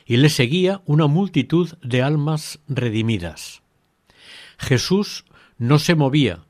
Y 0.05 0.17
le 0.17 0.29
seguía 0.29 0.81
una 0.85 1.07
multitud 1.07 1.73
de 1.83 2.01
almas 2.01 2.59
redimidas. 2.67 3.61
Jesús 4.57 5.25
no 5.57 5.77
se 5.77 5.95
movía, 5.95 6.43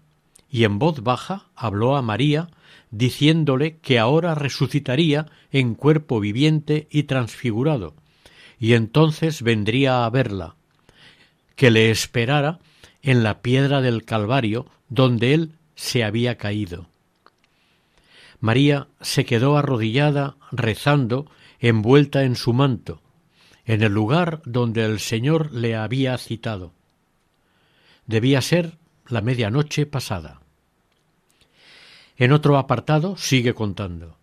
y 0.49 0.63
en 0.63 0.79
voz 0.79 1.03
baja 1.03 1.47
habló 1.55 1.95
a 1.95 2.01
María, 2.01 2.49
diciéndole 2.91 3.77
que 3.77 3.99
ahora 3.99 4.35
resucitaría 4.35 5.27
en 5.51 5.75
cuerpo 5.75 6.19
viviente 6.19 6.87
y 6.91 7.03
transfigurado, 7.03 7.95
y 8.59 8.73
entonces 8.73 9.41
vendría 9.41 10.05
a 10.05 10.09
verla, 10.09 10.55
que 11.61 11.69
le 11.69 11.91
esperara 11.91 12.57
en 13.03 13.21
la 13.21 13.43
piedra 13.43 13.81
del 13.81 14.03
Calvario, 14.03 14.65
donde 14.89 15.35
él 15.35 15.51
se 15.75 16.03
había 16.03 16.35
caído. 16.35 16.87
María 18.39 18.87
se 18.99 19.25
quedó 19.25 19.55
arrodillada 19.55 20.37
rezando, 20.51 21.29
envuelta 21.59 22.23
en 22.23 22.35
su 22.35 22.53
manto, 22.53 22.99
en 23.63 23.83
el 23.83 23.93
lugar 23.93 24.41
donde 24.43 24.85
el 24.85 24.99
Señor 24.99 25.53
le 25.53 25.75
había 25.75 26.17
citado. 26.17 26.73
Debía 28.07 28.41
ser 28.41 28.79
la 29.07 29.21
medianoche 29.21 29.85
pasada. 29.85 30.41
En 32.17 32.31
otro 32.31 32.57
apartado 32.57 33.17
sigue 33.17 33.53
contando. 33.53 34.17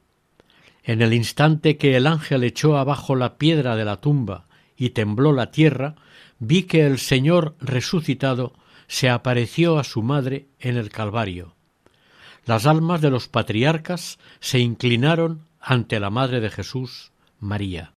En 0.83 1.03
el 1.03 1.14
instante 1.14 1.77
que 1.77 1.96
el 1.96 2.09
ángel 2.09 2.42
echó 2.42 2.77
abajo 2.77 3.14
la 3.14 3.38
piedra 3.38 3.77
de 3.77 3.85
la 3.85 4.01
tumba 4.01 4.48
y 4.77 4.90
tembló 4.90 5.33
la 5.33 5.53
tierra, 5.53 5.94
vi 6.38 6.64
que 6.64 6.87
el 6.87 6.98
Señor 6.98 7.57
resucitado 7.61 8.55
se 8.87 9.11
apareció 9.11 9.79
a 9.79 9.85
su 9.85 10.03
madre 10.03 10.48
en 10.61 10.77
el 10.77 10.90
Calvario. 10.90 11.55
Las 12.44 12.66
almas 12.66 13.01
de 13.01 13.11
los 13.11 13.29
patriarcas 13.29 14.18
se 14.40 14.59
inclinaron 14.59 15.46
ante 15.61 16.01
la 16.01 16.11
Madre 16.11 16.40
de 16.40 16.51
Jesús, 16.51 17.12
María. 17.40 17.92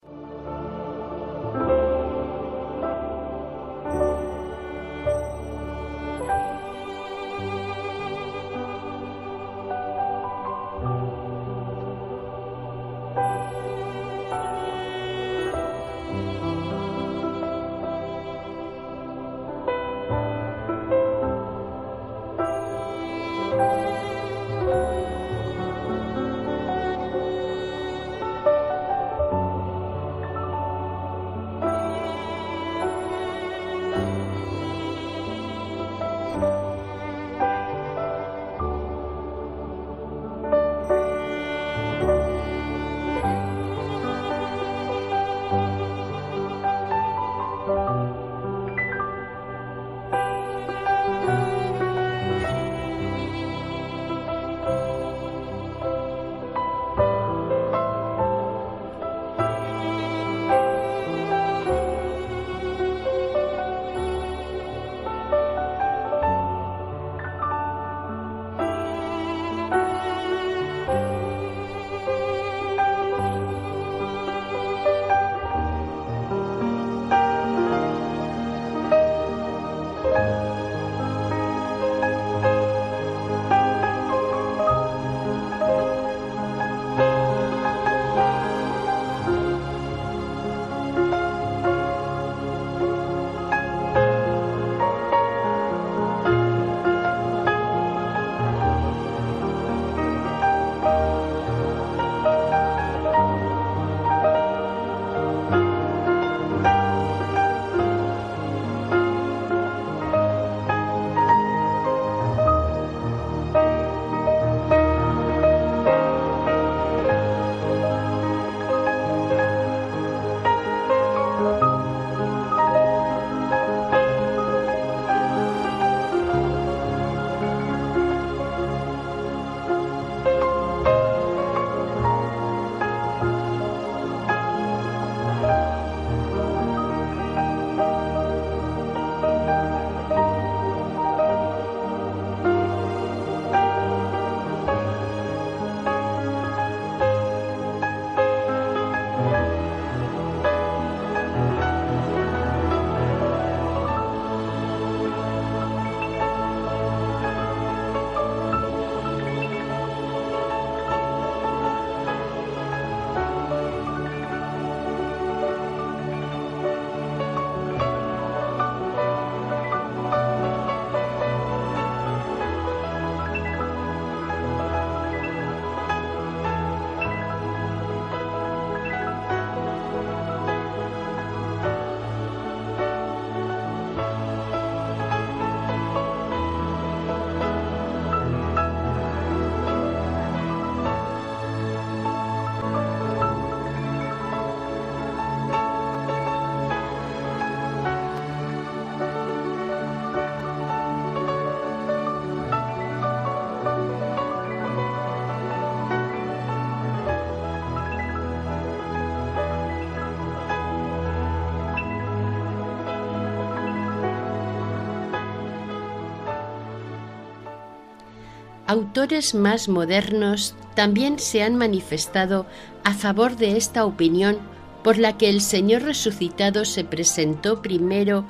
Autores 218.71 219.35
más 219.35 219.67
modernos 219.67 220.55
también 220.75 221.19
se 221.19 221.43
han 221.43 221.57
manifestado 221.57 222.45
a 222.85 222.93
favor 222.93 223.35
de 223.35 223.57
esta 223.57 223.85
opinión 223.85 224.39
por 224.81 224.97
la 224.97 225.17
que 225.17 225.29
el 225.29 225.41
Señor 225.41 225.83
resucitado 225.83 226.63
se 226.63 226.85
presentó 226.85 227.61
primero 227.61 228.25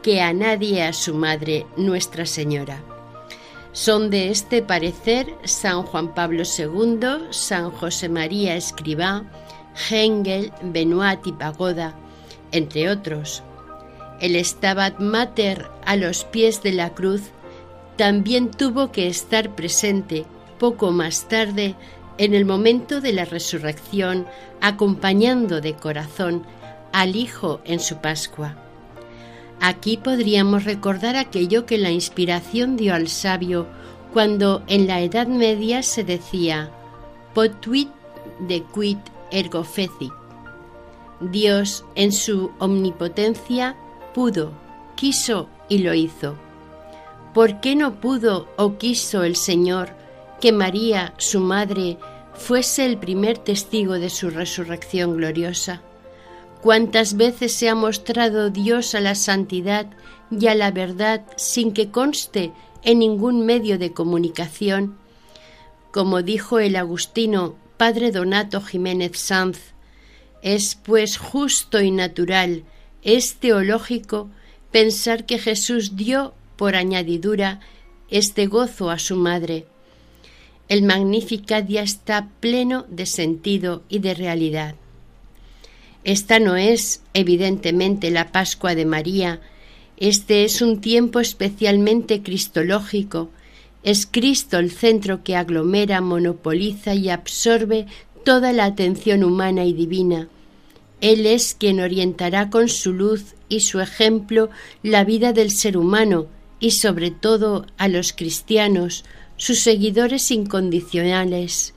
que 0.00 0.22
a 0.22 0.32
nadie 0.32 0.84
a 0.84 0.92
su 0.92 1.14
madre, 1.14 1.66
Nuestra 1.76 2.26
Señora. 2.26 2.80
Son 3.72 4.08
de 4.08 4.30
este 4.30 4.62
parecer 4.62 5.34
San 5.44 5.82
Juan 5.82 6.14
Pablo 6.14 6.44
II, 6.44 7.30
San 7.30 7.72
José 7.72 8.08
María 8.08 8.54
Escribá, 8.54 9.24
Hengel, 9.90 10.52
Benoit 10.62 11.26
y 11.26 11.32
Pagoda, 11.32 11.96
entre 12.52 12.88
otros. 12.88 13.42
El 14.20 14.36
Stabat 14.44 15.00
Mater 15.00 15.68
a 15.84 15.96
los 15.96 16.24
pies 16.24 16.62
de 16.62 16.72
la 16.72 16.90
cruz 16.90 17.32
también 18.02 18.50
tuvo 18.50 18.90
que 18.90 19.06
estar 19.06 19.54
presente 19.54 20.24
poco 20.58 20.90
más 20.90 21.28
tarde 21.28 21.76
en 22.18 22.34
el 22.34 22.44
momento 22.44 23.00
de 23.00 23.12
la 23.12 23.24
resurrección, 23.24 24.26
acompañando 24.60 25.60
de 25.60 25.74
corazón 25.74 26.42
al 26.92 27.14
Hijo 27.14 27.60
en 27.64 27.78
su 27.78 27.98
Pascua. 27.98 28.56
Aquí 29.60 29.98
podríamos 29.98 30.64
recordar 30.64 31.14
aquello 31.14 31.64
que 31.64 31.78
la 31.78 31.92
inspiración 31.92 32.76
dio 32.76 32.92
al 32.92 33.06
sabio 33.06 33.68
cuando 34.12 34.64
en 34.66 34.88
la 34.88 35.00
Edad 35.00 35.28
Media 35.28 35.84
se 35.84 36.02
decía 36.02 36.72
potuit 37.34 37.88
de 38.40 38.64
quid 38.74 38.98
ergo 39.30 39.62
feci. 39.62 40.10
Dios 41.20 41.84
en 41.94 42.10
su 42.10 42.50
omnipotencia 42.58 43.76
pudo, 44.12 44.50
quiso 44.96 45.48
y 45.68 45.78
lo 45.78 45.94
hizo. 45.94 46.36
¿Por 47.34 47.60
qué 47.60 47.76
no 47.76 48.00
pudo 48.00 48.48
o 48.56 48.76
quiso 48.76 49.22
el 49.22 49.36
Señor 49.36 49.90
que 50.40 50.52
María, 50.52 51.14
su 51.16 51.40
madre, 51.40 51.96
fuese 52.34 52.84
el 52.84 52.98
primer 52.98 53.38
testigo 53.38 53.94
de 53.94 54.10
su 54.10 54.28
resurrección 54.28 55.16
gloriosa? 55.16 55.80
¿Cuántas 56.60 57.16
veces 57.16 57.54
se 57.54 57.70
ha 57.70 57.74
mostrado 57.74 58.50
Dios 58.50 58.94
a 58.94 59.00
la 59.00 59.14
santidad 59.14 59.86
y 60.30 60.46
a 60.48 60.54
la 60.54 60.70
verdad 60.70 61.24
sin 61.36 61.72
que 61.72 61.90
conste 61.90 62.52
en 62.82 62.98
ningún 62.98 63.46
medio 63.46 63.78
de 63.78 63.92
comunicación? 63.92 64.96
Como 65.90 66.22
dijo 66.22 66.58
el 66.58 66.76
agustino 66.76 67.56
padre 67.78 68.12
Donato 68.12 68.60
Jiménez 68.60 69.18
Sanz, 69.18 69.58
es 70.42 70.74
pues 70.74 71.16
justo 71.16 71.80
y 71.80 71.90
natural, 71.90 72.64
es 73.02 73.36
teológico, 73.36 74.28
pensar 74.70 75.24
que 75.24 75.38
Jesús 75.38 75.96
dio 75.96 76.34
por 76.56 76.76
añadidura 76.76 77.60
este 78.10 78.46
gozo 78.46 78.90
a 78.90 78.98
su 78.98 79.16
madre. 79.16 79.66
El 80.68 80.82
Magnificat 80.82 81.66
ya 81.66 81.82
está 81.82 82.28
pleno 82.40 82.86
de 82.88 83.06
sentido 83.06 83.82
y 83.88 83.98
de 83.98 84.14
realidad. 84.14 84.74
Esta 86.04 86.38
no 86.38 86.56
es, 86.56 87.02
evidentemente, 87.14 88.10
la 88.10 88.32
Pascua 88.32 88.74
de 88.74 88.84
María, 88.84 89.40
este 89.96 90.44
es 90.44 90.60
un 90.62 90.80
tiempo 90.80 91.20
especialmente 91.20 92.22
cristológico, 92.22 93.30
es 93.82 94.06
Cristo 94.06 94.58
el 94.58 94.70
centro 94.70 95.22
que 95.22 95.36
aglomera, 95.36 96.00
monopoliza 96.00 96.94
y 96.94 97.08
absorbe 97.08 97.86
toda 98.24 98.52
la 98.52 98.64
atención 98.64 99.24
humana 99.24 99.64
y 99.64 99.72
divina. 99.72 100.28
Él 101.00 101.26
es 101.26 101.54
quien 101.54 101.80
orientará 101.80 102.50
con 102.50 102.68
su 102.68 102.92
luz 102.92 103.34
y 103.48 103.60
su 103.60 103.80
ejemplo 103.80 104.50
la 104.82 105.04
vida 105.04 105.32
del 105.32 105.50
ser 105.50 105.76
humano 105.76 106.26
y 106.62 106.70
sobre 106.70 107.10
todo 107.10 107.66
a 107.76 107.88
los 107.88 108.12
cristianos, 108.12 109.04
sus 109.36 109.58
seguidores 109.58 110.30
incondicionales. 110.30 111.74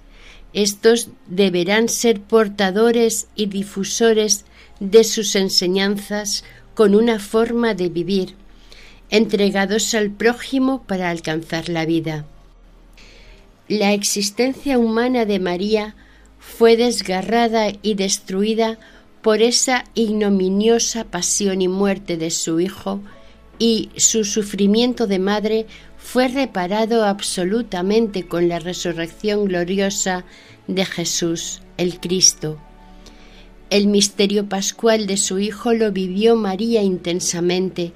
Estos 0.53 1.09
deberán 1.27 1.89
ser 1.89 2.21
portadores 2.21 3.27
y 3.35 3.47
difusores 3.47 4.45
de 4.79 5.03
sus 5.03 5.35
enseñanzas 5.35 6.43
con 6.75 6.93
una 6.93 7.17
forma 7.17 7.73
de 7.73 7.89
vivir, 7.89 8.35
entregados 9.09 9.95
al 9.95 10.11
prójimo 10.11 10.83
para 10.83 11.09
alcanzar 11.09 11.67
la 11.67 11.87
vida. 11.87 12.27
La 13.67 13.91
existencia 13.91 14.77
humana 14.77 15.25
de 15.25 15.39
María 15.39 15.95
fue 16.37 16.77
desgarrada 16.77 17.69
y 17.81 17.95
destruida 17.95 18.77
por 19.23 19.41
esa 19.41 19.85
ignominiosa 19.95 21.05
pasión 21.05 21.63
y 21.63 21.67
muerte 21.67 22.17
de 22.17 22.29
su 22.29 22.59
Hijo, 22.59 23.01
y 23.59 23.89
su 23.97 24.23
sufrimiento 24.23 25.07
de 25.07 25.19
madre 25.19 25.65
fue 25.97 26.27
reparado 26.27 27.03
absolutamente 27.03 28.27
con 28.27 28.47
la 28.47 28.59
resurrección 28.59 29.45
gloriosa 29.45 30.25
de 30.67 30.85
Jesús, 30.85 31.61
el 31.77 31.99
Cristo. 31.99 32.59
El 33.69 33.87
misterio 33.87 34.47
pascual 34.47 35.07
de 35.07 35.17
su 35.17 35.39
Hijo 35.39 35.73
lo 35.73 35.91
vivió 35.91 36.35
María 36.35 36.83
intensamente. 36.83 37.93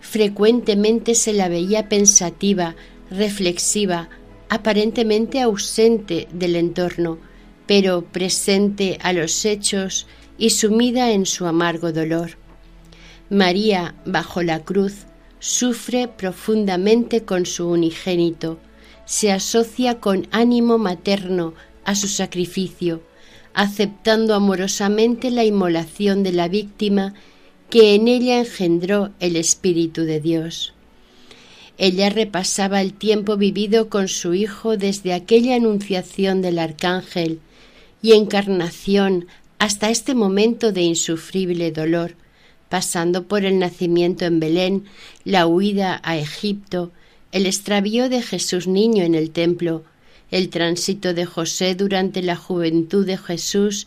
Frecuentemente 0.00 1.14
se 1.14 1.32
la 1.32 1.48
veía 1.48 1.88
pensativa, 1.88 2.74
reflexiva, 3.10 4.08
aparentemente 4.48 5.40
ausente 5.40 6.28
del 6.32 6.56
entorno, 6.56 7.18
pero 7.66 8.04
presente 8.04 8.98
a 9.02 9.12
los 9.12 9.44
hechos 9.44 10.06
y 10.36 10.50
sumida 10.50 11.12
en 11.12 11.26
su 11.26 11.46
amargo 11.46 11.92
dolor. 11.92 12.43
María, 13.34 13.96
bajo 14.06 14.44
la 14.44 14.60
cruz, 14.60 15.06
sufre 15.40 16.06
profundamente 16.06 17.24
con 17.24 17.46
su 17.46 17.68
unigénito, 17.68 18.60
se 19.06 19.32
asocia 19.32 19.98
con 19.98 20.28
ánimo 20.30 20.78
materno 20.78 21.52
a 21.84 21.96
su 21.96 22.06
sacrificio, 22.06 23.02
aceptando 23.52 24.36
amorosamente 24.36 25.32
la 25.32 25.42
inmolación 25.42 26.22
de 26.22 26.30
la 26.30 26.46
víctima 26.46 27.12
que 27.70 27.96
en 27.96 28.06
ella 28.06 28.38
engendró 28.38 29.10
el 29.18 29.34
Espíritu 29.34 30.02
de 30.02 30.20
Dios. 30.20 30.72
Ella 31.76 32.10
repasaba 32.10 32.80
el 32.80 32.94
tiempo 32.94 33.36
vivido 33.36 33.88
con 33.88 34.06
su 34.06 34.34
Hijo 34.34 34.76
desde 34.76 35.12
aquella 35.12 35.56
anunciación 35.56 36.40
del 36.40 36.60
Arcángel 36.60 37.40
y 38.00 38.12
encarnación 38.12 39.26
hasta 39.58 39.90
este 39.90 40.14
momento 40.14 40.70
de 40.70 40.82
insufrible 40.82 41.72
dolor, 41.72 42.14
pasando 42.74 43.28
por 43.28 43.44
el 43.44 43.60
nacimiento 43.60 44.24
en 44.24 44.40
Belén, 44.40 44.84
la 45.22 45.46
huida 45.46 46.00
a 46.02 46.18
Egipto, 46.18 46.90
el 47.30 47.46
extravío 47.46 48.08
de 48.08 48.20
Jesús 48.20 48.66
niño 48.66 49.04
en 49.04 49.14
el 49.14 49.30
templo, 49.30 49.84
el 50.32 50.48
tránsito 50.48 51.14
de 51.14 51.24
José 51.24 51.76
durante 51.76 52.20
la 52.20 52.34
juventud 52.34 53.06
de 53.06 53.16
Jesús 53.16 53.86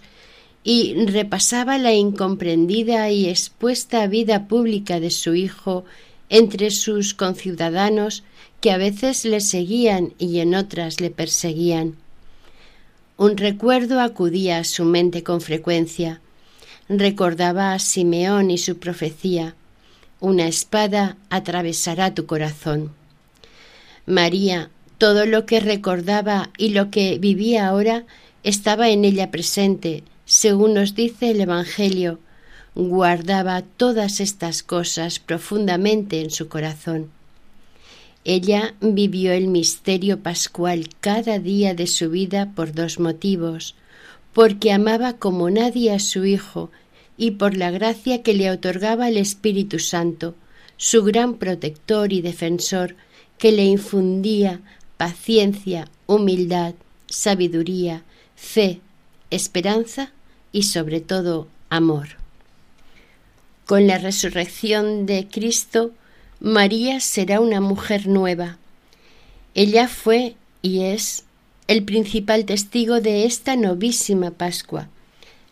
y 0.63 0.93
repasaba 1.05 1.77
la 1.77 1.91
incomprendida 1.91 3.11
y 3.11 3.27
expuesta 3.27 4.07
vida 4.07 4.47
pública 4.47 5.01
de 5.01 5.11
su 5.11 5.35
Hijo 5.35 5.83
entre 6.29 6.71
sus 6.71 7.13
conciudadanos 7.13 8.23
que 8.61 8.71
a 8.71 8.77
veces 8.77 9.25
le 9.25 9.41
seguían 9.41 10.13
y 10.17 10.39
en 10.39 10.55
otras 10.55 11.01
le 11.01 11.09
perseguían. 11.09 11.97
Un 13.17 13.35
recuerdo 13.35 13.99
acudía 13.99 14.59
a 14.59 14.63
su 14.63 14.85
mente 14.85 15.23
con 15.23 15.41
frecuencia. 15.41 16.21
Recordaba 16.89 17.73
a 17.73 17.79
Simeón 17.79 18.49
y 18.49 18.57
su 18.57 18.77
profecía. 18.79 19.55
Una 20.19 20.47
espada 20.47 21.17
atravesará 21.29 22.13
tu 22.13 22.25
corazón. 22.25 22.91
María, 24.05 24.69
todo 24.97 25.25
lo 25.25 25.45
que 25.45 25.59
recordaba 25.59 26.49
y 26.57 26.69
lo 26.69 26.89
que 26.89 27.19
vivía 27.19 27.67
ahora 27.67 28.05
estaba 28.43 28.89
en 28.89 29.03
ella 29.03 29.31
presente, 29.31 30.03
según 30.25 30.75
nos 30.75 30.95
dice 30.95 31.31
el 31.31 31.41
Evangelio. 31.41 32.19
Guardaba 32.73 33.63
todas 33.63 34.19
estas 34.19 34.63
cosas 34.63 35.19
profundamente 35.19 36.21
en 36.21 36.31
su 36.31 36.47
corazón. 36.47 37.09
Ella 38.23 38.75
vivió 38.81 39.33
el 39.33 39.47
misterio 39.47 40.19
pascual 40.19 40.89
cada 40.99 41.39
día 41.39 41.73
de 41.73 41.87
su 41.87 42.09
vida 42.09 42.51
por 42.55 42.73
dos 42.73 42.99
motivos, 42.99 43.75
porque 44.33 44.71
amaba 44.71 45.13
como 45.13 45.49
nadie 45.49 45.91
a 45.93 45.99
su 45.99 46.25
Hijo 46.25 46.71
y 47.17 47.31
por 47.31 47.57
la 47.57 47.71
gracia 47.71 48.21
que 48.21 48.33
le 48.33 48.51
otorgaba 48.51 49.07
el 49.07 49.17
Espíritu 49.17 49.79
Santo, 49.79 50.35
su 50.77 51.03
gran 51.03 51.35
protector 51.35 52.13
y 52.13 52.21
defensor, 52.21 52.95
que 53.37 53.51
le 53.51 53.65
infundía 53.65 54.61
paciencia, 54.97 55.89
humildad, 56.05 56.73
sabiduría, 57.07 58.03
fe, 58.35 58.81
esperanza 59.29 60.11
y 60.51 60.63
sobre 60.63 61.01
todo 61.01 61.47
amor. 61.69 62.09
Con 63.65 63.85
la 63.87 63.97
resurrección 63.97 65.05
de 65.05 65.27
Cristo, 65.27 65.91
María 66.39 66.99
será 66.99 67.39
una 67.39 67.61
mujer 67.61 68.07
nueva. 68.07 68.57
Ella 69.55 69.87
fue 69.87 70.35
y 70.61 70.83
es 70.83 71.25
el 71.67 71.83
principal 71.83 72.45
testigo 72.45 73.01
de 73.01 73.25
esta 73.25 73.57
novísima 73.57 74.31
Pascua, 74.31 74.87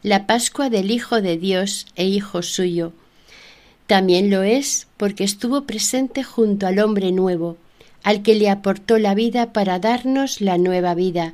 la 0.02 0.26
Pascua 0.26 0.70
del 0.70 0.90
Hijo 0.92 1.22
de 1.22 1.38
Dios 1.38 1.88
e 1.96 2.06
Hijo 2.06 2.42
suyo. 2.42 2.94
También 3.86 4.30
lo 4.30 4.42
es 4.44 4.88
porque 4.96 5.26
estuvo 5.26 5.64
presente 5.66 6.24
junto 6.24 6.68
al 6.68 6.80
hombre 6.80 7.12
nuevo, 7.12 7.58
al 8.04 8.22
que 8.22 8.36
le 8.36 8.50
aportó 8.50 8.98
la 8.98 9.14
vida 9.14 9.52
para 9.52 9.80
darnos 9.80 10.40
la 10.40 10.58
nueva 10.58 10.96
vida, 10.96 11.34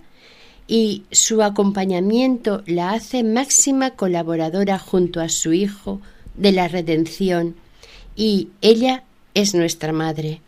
y 0.67 1.03
su 1.11 1.43
acompañamiento 1.43 2.63
la 2.65 2.91
hace 2.91 3.23
máxima 3.23 3.91
colaboradora 3.91 4.79
junto 4.79 5.21
a 5.21 5.29
su 5.29 5.53
Hijo 5.53 6.01
de 6.35 6.53
la 6.53 6.67
redención, 6.67 7.55
y 8.15 8.49
ella 8.61 9.03
es 9.35 9.53
nuestra 9.53 9.93
Madre. 9.93 10.41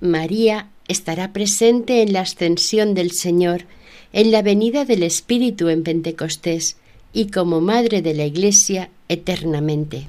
María 0.00 0.68
estará 0.88 1.32
presente 1.32 2.02
en 2.02 2.12
la 2.12 2.20
ascensión 2.20 2.94
del 2.94 3.12
Señor, 3.12 3.64
en 4.12 4.30
la 4.30 4.42
venida 4.42 4.84
del 4.84 5.02
Espíritu 5.02 5.68
en 5.68 5.82
Pentecostés, 5.82 6.76
y 7.12 7.30
como 7.30 7.60
Madre 7.60 8.02
de 8.02 8.14
la 8.14 8.24
Iglesia 8.24 8.90
eternamente. 9.08 10.06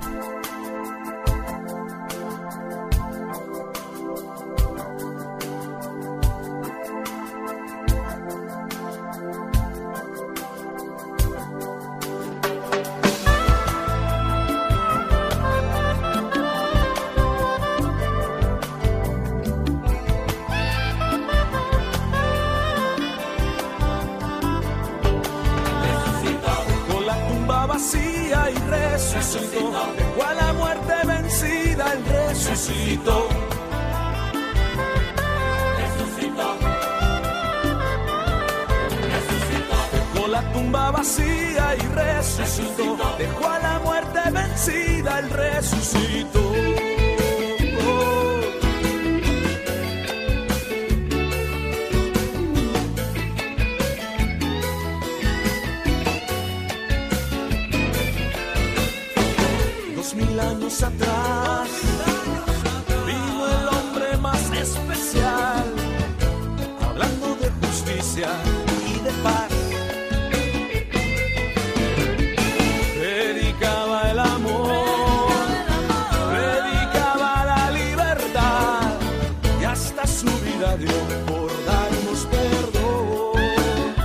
Por 81.25 81.49
darnos 81.65 82.25
perdón. 82.31 83.95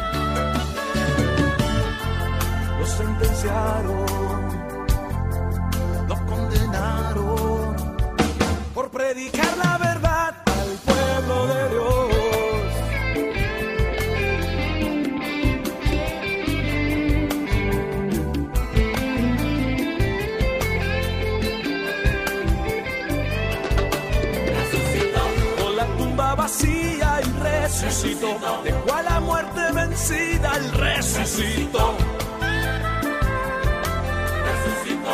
Los 2.78 2.90
sentenciaron, 2.90 4.06
los 6.08 6.20
condenaron 6.20 7.76
por 8.74 8.90
predicar 8.90 9.56
la. 9.58 9.81
Dejó 28.02 28.92
a 28.92 29.02
la 29.02 29.20
muerte 29.20 29.60
vencida, 29.72 30.56
el 30.56 30.72
resucitó. 30.72 31.94
Resucitó. 34.48 35.12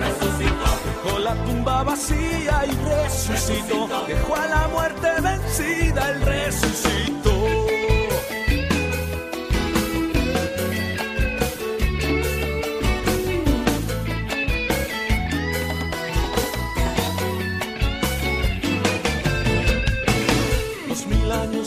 Resucitó. 0.00 0.68
Dejó 1.04 1.18
la 1.20 1.34
tumba 1.44 1.82
vacía 1.84 2.64
y 2.66 2.72
resucitó. 2.88 3.88
Dejó 4.08 4.34
a 4.34 4.46
la 4.46 4.68
muerte 4.68 5.08
vencida, 5.20 6.10
el 6.10 6.20
resucitó. 6.22 7.35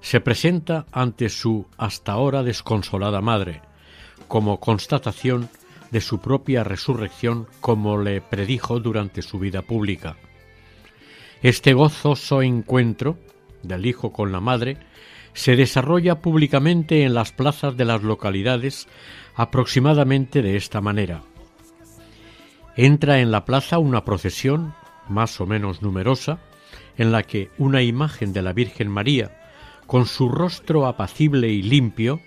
se 0.00 0.20
presenta 0.20 0.86
ante 0.92 1.28
su 1.28 1.66
hasta 1.76 2.12
ahora 2.12 2.42
desconsolada 2.42 3.20
madre, 3.20 3.62
como 4.26 4.60
constatación 4.60 5.48
de 5.90 6.00
su 6.00 6.20
propia 6.20 6.64
resurrección 6.64 7.46
como 7.60 7.98
le 7.98 8.20
predijo 8.20 8.80
durante 8.80 9.22
su 9.22 9.38
vida 9.38 9.62
pública. 9.62 10.16
Este 11.42 11.72
gozoso 11.72 12.42
encuentro 12.42 13.16
del 13.62 13.86
Hijo 13.86 14.12
con 14.12 14.32
la 14.32 14.40
Madre 14.40 14.76
se 15.32 15.56
desarrolla 15.56 16.20
públicamente 16.20 17.04
en 17.04 17.14
las 17.14 17.32
plazas 17.32 17.76
de 17.76 17.84
las 17.84 18.02
localidades 18.02 18.88
aproximadamente 19.36 20.42
de 20.42 20.56
esta 20.56 20.80
manera 20.80 21.22
entra 22.78 23.18
en 23.18 23.32
la 23.32 23.44
plaza 23.44 23.78
una 23.78 24.04
procesión, 24.04 24.72
más 25.08 25.40
o 25.40 25.46
menos 25.46 25.82
numerosa, 25.82 26.38
en 26.96 27.10
la 27.10 27.24
que 27.24 27.50
una 27.58 27.82
imagen 27.82 28.32
de 28.32 28.40
la 28.40 28.52
Virgen 28.52 28.88
María, 28.88 29.37
con 29.88 30.04
su 30.04 30.28
rostro 30.28 30.86
apacible 30.86 31.48
y 31.48 31.62
limpio, 31.62 32.20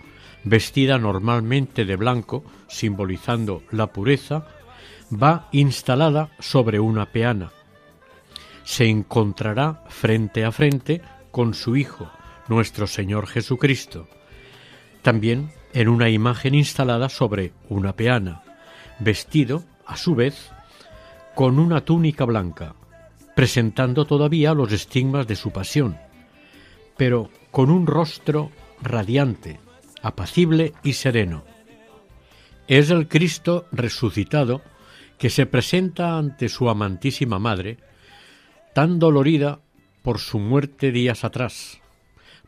vestida 0.43 0.97
normalmente 0.97 1.85
de 1.85 1.95
blanco, 1.95 2.43
simbolizando 2.67 3.61
la 3.69 3.93
pureza, 3.93 4.47
va 5.13 5.47
instalada 5.51 6.31
sobre 6.39 6.79
una 6.79 7.11
peana. 7.11 7.51
Se 8.63 8.87
encontrará 8.87 9.83
frente 9.89 10.43
a 10.43 10.51
frente 10.51 11.03
con 11.29 11.53
su 11.53 11.75
Hijo, 11.75 12.09
nuestro 12.47 12.87
Señor 12.87 13.27
Jesucristo, 13.27 14.07
también 15.03 15.51
en 15.73 15.87
una 15.87 16.09
imagen 16.09 16.55
instalada 16.55 17.09
sobre 17.09 17.53
una 17.69 17.95
peana, 17.95 18.41
vestido 18.97 19.63
a 19.85 19.97
su 19.97 20.15
vez, 20.15 20.49
con 21.35 21.59
una 21.59 21.85
túnica 21.85 22.25
blanca, 22.25 22.73
presentando 23.35 24.05
todavía 24.05 24.55
los 24.55 24.71
estigmas 24.71 25.27
de 25.27 25.35
su 25.35 25.51
pasión, 25.51 25.99
pero 26.97 27.29
con 27.51 27.69
un 27.69 27.85
rostro 27.85 28.51
radiante, 28.81 29.59
apacible 30.01 30.73
y 30.83 30.93
sereno. 30.93 31.43
Es 32.67 32.89
el 32.89 33.07
Cristo 33.07 33.67
resucitado 33.71 34.61
que 35.17 35.29
se 35.29 35.45
presenta 35.45 36.17
ante 36.17 36.49
su 36.49 36.69
amantísima 36.69 37.37
madre, 37.37 37.77
tan 38.73 38.97
dolorida 38.97 39.59
por 40.01 40.19
su 40.19 40.39
muerte 40.39 40.91
días 40.91 41.23
atrás, 41.23 41.81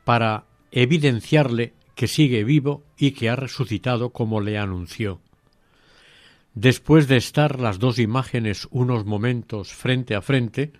para 0.03 0.45
evidenciarle 0.71 1.73
que 1.95 2.07
sigue 2.07 2.43
vivo 2.43 2.83
y 2.97 3.11
que 3.11 3.29
ha 3.29 3.35
resucitado 3.35 4.09
como 4.11 4.41
le 4.41 4.57
anunció. 4.57 5.21
Después 6.55 7.07
de 7.07 7.17
estar 7.17 7.59
las 7.59 7.79
dos 7.79 7.99
imágenes 7.99 8.67
unos 8.71 9.05
momentos 9.05 9.73
frente 9.73 10.15
a 10.15 10.21
frente, 10.21 10.71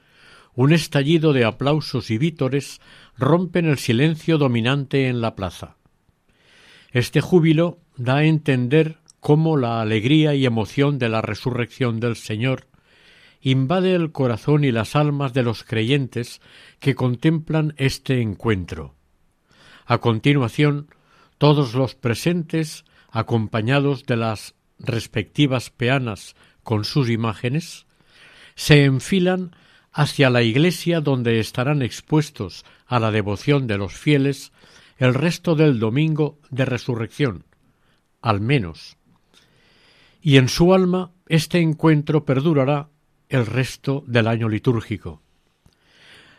un 0.56 0.74
estallido 0.74 1.34
de 1.34 1.46
aplausos 1.46 2.12
y 2.12 2.18
vítores 2.18 2.80
rompen 3.18 3.66
el 3.66 3.78
silencio 3.78 4.38
dominante 4.38 5.08
en 5.08 5.22
la 5.22 5.36
plaza. 5.36 5.78
Este 6.92 7.22
júbilo 7.22 7.80
da 7.98 8.18
a 8.18 8.26
entender 8.26 8.98
cómo 9.20 9.58
la 9.58 9.82
alegría 9.82 10.36
y 10.36 10.46
emoción 10.46 11.00
de 11.00 11.10
la 11.10 11.22
resurrección 11.22 12.00
del 12.00 12.16
Señor 12.16 12.68
invade 13.42 13.94
el 13.94 14.12
corazón 14.12 14.64
y 14.64 14.72
las 14.72 14.96
almas 14.96 15.34
de 15.34 15.44
los 15.44 15.64
creyentes 15.64 16.42
que 16.80 16.96
contemplan 16.96 17.74
este 17.78 18.22
encuentro. 18.22 18.96
A 19.86 19.98
continuación, 19.98 20.88
todos 21.38 21.74
los 21.74 21.96
presentes, 21.96 22.86
acompañados 23.10 24.06
de 24.06 24.16
las 24.16 24.56
respectivas 24.80 25.70
peanas 25.72 26.36
con 26.64 26.86
sus 26.86 27.10
imágenes, 27.10 27.86
se 28.56 28.86
enfilan 28.86 29.56
hacia 29.94 30.30
la 30.30 30.42
iglesia 30.42 31.00
donde 31.02 31.40
estarán 31.40 31.82
expuestos 31.82 32.66
a 32.88 33.00
la 33.00 33.12
devoción 33.12 33.68
de 33.68 33.78
los 33.78 33.94
fieles 33.94 34.52
el 34.98 35.14
resto 35.14 35.56
del 35.56 35.80
domingo 35.80 36.40
de 36.50 36.66
resurrección, 36.66 37.46
al 38.22 38.42
menos. 38.42 38.98
Y 40.22 40.38
en 40.38 40.50
su 40.50 40.74
alma 40.74 41.12
este 41.28 41.60
encuentro 41.60 42.26
perdurará 42.26 42.90
el 43.30 43.46
resto 43.46 44.04
del 44.08 44.28
año 44.28 44.50
litúrgico. 44.50 45.22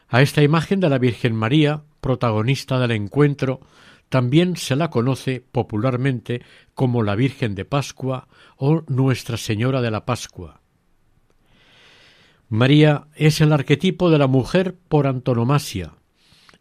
A 0.08 0.22
esta 0.22 0.42
imagen 0.42 0.80
de 0.80 0.88
la 0.88 0.98
Virgen 0.98 1.34
María, 1.34 1.82
protagonista 2.00 2.78
del 2.78 2.92
encuentro, 2.92 3.60
también 4.08 4.56
se 4.56 4.76
la 4.76 4.90
conoce 4.90 5.40
popularmente 5.40 6.42
como 6.74 7.02
la 7.02 7.16
Virgen 7.16 7.54
de 7.54 7.64
Pascua 7.64 8.28
o 8.56 8.84
Nuestra 8.86 9.36
Señora 9.36 9.80
de 9.80 9.90
la 9.90 10.04
Pascua. 10.04 10.60
María 12.54 13.08
es 13.16 13.40
el 13.40 13.52
arquetipo 13.52 14.10
de 14.10 14.18
la 14.18 14.28
mujer 14.28 14.76
por 14.88 15.08
antonomasia, 15.08 15.94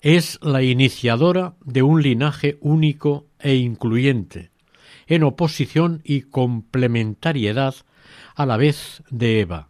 es 0.01 0.39
la 0.41 0.63
iniciadora 0.63 1.53
de 1.63 1.83
un 1.83 2.01
linaje 2.01 2.57
único 2.61 3.27
e 3.37 3.57
incluyente, 3.57 4.49
en 5.05 5.21
oposición 5.21 6.01
y 6.03 6.21
complementariedad 6.21 7.75
a 8.33 8.47
la 8.47 8.57
vez 8.57 9.03
de 9.11 9.41
Eva. 9.41 9.67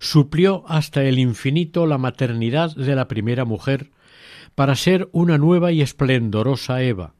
Suplió 0.00 0.64
hasta 0.66 1.04
el 1.04 1.20
infinito 1.20 1.86
la 1.86 1.98
maternidad 1.98 2.74
de 2.74 2.96
la 2.96 3.06
primera 3.06 3.44
mujer 3.44 3.92
para 4.56 4.74
ser 4.74 5.08
una 5.12 5.38
nueva 5.38 5.70
y 5.70 5.80
esplendorosa 5.80 6.82
Eva, 6.82 7.14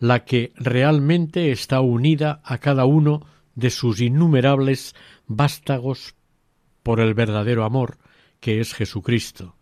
la 0.00 0.24
que 0.24 0.52
realmente 0.56 1.52
está 1.52 1.80
unida 1.82 2.40
a 2.42 2.58
cada 2.58 2.84
uno 2.84 3.24
de 3.54 3.70
sus 3.70 4.00
innumerables 4.00 4.96
vástagos 5.28 6.16
por 6.86 7.00
el 7.00 7.14
verdadero 7.14 7.64
amor, 7.64 7.98
que 8.38 8.60
es 8.60 8.72
Jesucristo. 8.72 9.56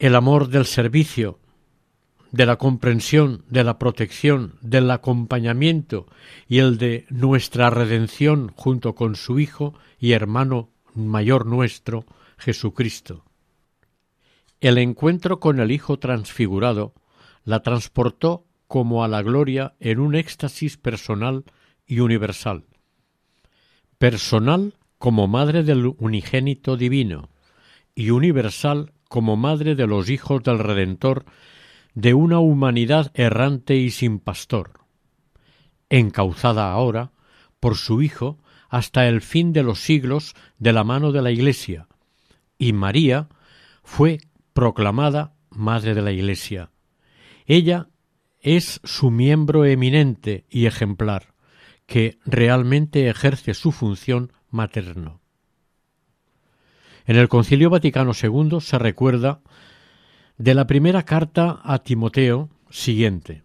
El 0.00 0.16
amor 0.16 0.48
del 0.48 0.66
servicio, 0.66 1.38
de 2.32 2.44
la 2.44 2.56
comprensión, 2.56 3.44
de 3.48 3.62
la 3.62 3.78
protección, 3.78 4.56
del 4.62 4.90
acompañamiento 4.90 6.08
y 6.48 6.58
el 6.58 6.76
de 6.76 7.06
nuestra 7.08 7.70
redención 7.70 8.50
junto 8.56 8.96
con 8.96 9.14
su 9.14 9.38
Hijo 9.38 9.74
y 10.00 10.10
hermano 10.10 10.70
mayor 10.96 11.46
nuestro, 11.46 12.04
Jesucristo. 12.36 13.24
El 14.60 14.76
encuentro 14.76 15.38
con 15.38 15.60
el 15.60 15.70
Hijo 15.70 16.00
transfigurado 16.00 16.94
la 17.44 17.62
transportó 17.62 18.44
como 18.66 19.04
a 19.04 19.08
la 19.08 19.22
gloria 19.22 19.76
en 19.78 20.00
un 20.00 20.16
éxtasis 20.16 20.76
personal 20.76 21.44
y 21.86 22.00
universal. 22.00 22.64
Personal 23.98 24.74
como 24.98 25.28
madre 25.28 25.62
del 25.62 25.94
unigénito 25.98 26.76
divino 26.76 27.30
y 27.94 28.10
universal 28.10 28.92
como 29.08 29.36
madre 29.36 29.74
de 29.74 29.86
los 29.86 30.10
hijos 30.10 30.42
del 30.42 30.58
Redentor 30.58 31.24
de 31.94 32.14
una 32.14 32.38
humanidad 32.38 33.10
errante 33.14 33.76
y 33.76 33.90
sin 33.90 34.18
pastor, 34.18 34.80
encauzada 35.88 36.70
ahora 36.70 37.12
por 37.60 37.76
su 37.76 38.02
Hijo 38.02 38.38
hasta 38.68 39.08
el 39.08 39.22
fin 39.22 39.52
de 39.52 39.62
los 39.62 39.80
siglos 39.80 40.34
de 40.58 40.72
la 40.72 40.84
mano 40.84 41.10
de 41.10 41.22
la 41.22 41.30
Iglesia, 41.30 41.88
y 42.58 42.72
María 42.72 43.28
fue 43.82 44.18
proclamada 44.52 45.34
Madre 45.50 45.94
de 45.94 46.02
la 46.02 46.12
Iglesia. 46.12 46.70
Ella 47.46 47.88
es 48.40 48.80
su 48.84 49.10
miembro 49.10 49.64
eminente 49.64 50.44
y 50.50 50.66
ejemplar, 50.66 51.34
que 51.88 52.18
realmente 52.24 53.08
ejerce 53.08 53.54
su 53.54 53.72
función 53.72 54.32
materno. 54.48 55.20
En 57.04 57.16
el 57.16 57.28
Concilio 57.28 57.70
Vaticano 57.70 58.12
II 58.12 58.60
se 58.60 58.78
recuerda 58.78 59.40
de 60.36 60.54
la 60.54 60.68
primera 60.68 61.02
carta 61.02 61.60
a 61.64 61.80
Timoteo 61.80 62.50
siguiente 62.70 63.42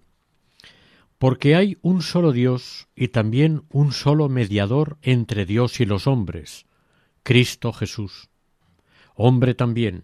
porque 1.24 1.56
hay 1.56 1.78
un 1.82 2.02
solo 2.02 2.34
Dios 2.34 2.90
y 2.98 3.08
también 3.08 3.64
un 3.70 3.94
solo 3.94 4.28
mediador 4.28 4.98
entre 5.02 5.46
Dios 5.46 5.80
y 5.80 5.86
los 5.86 6.06
hombres, 6.06 6.66
Cristo 7.24 7.72
Jesús, 7.72 8.30
hombre 9.16 9.54
también, 9.54 10.04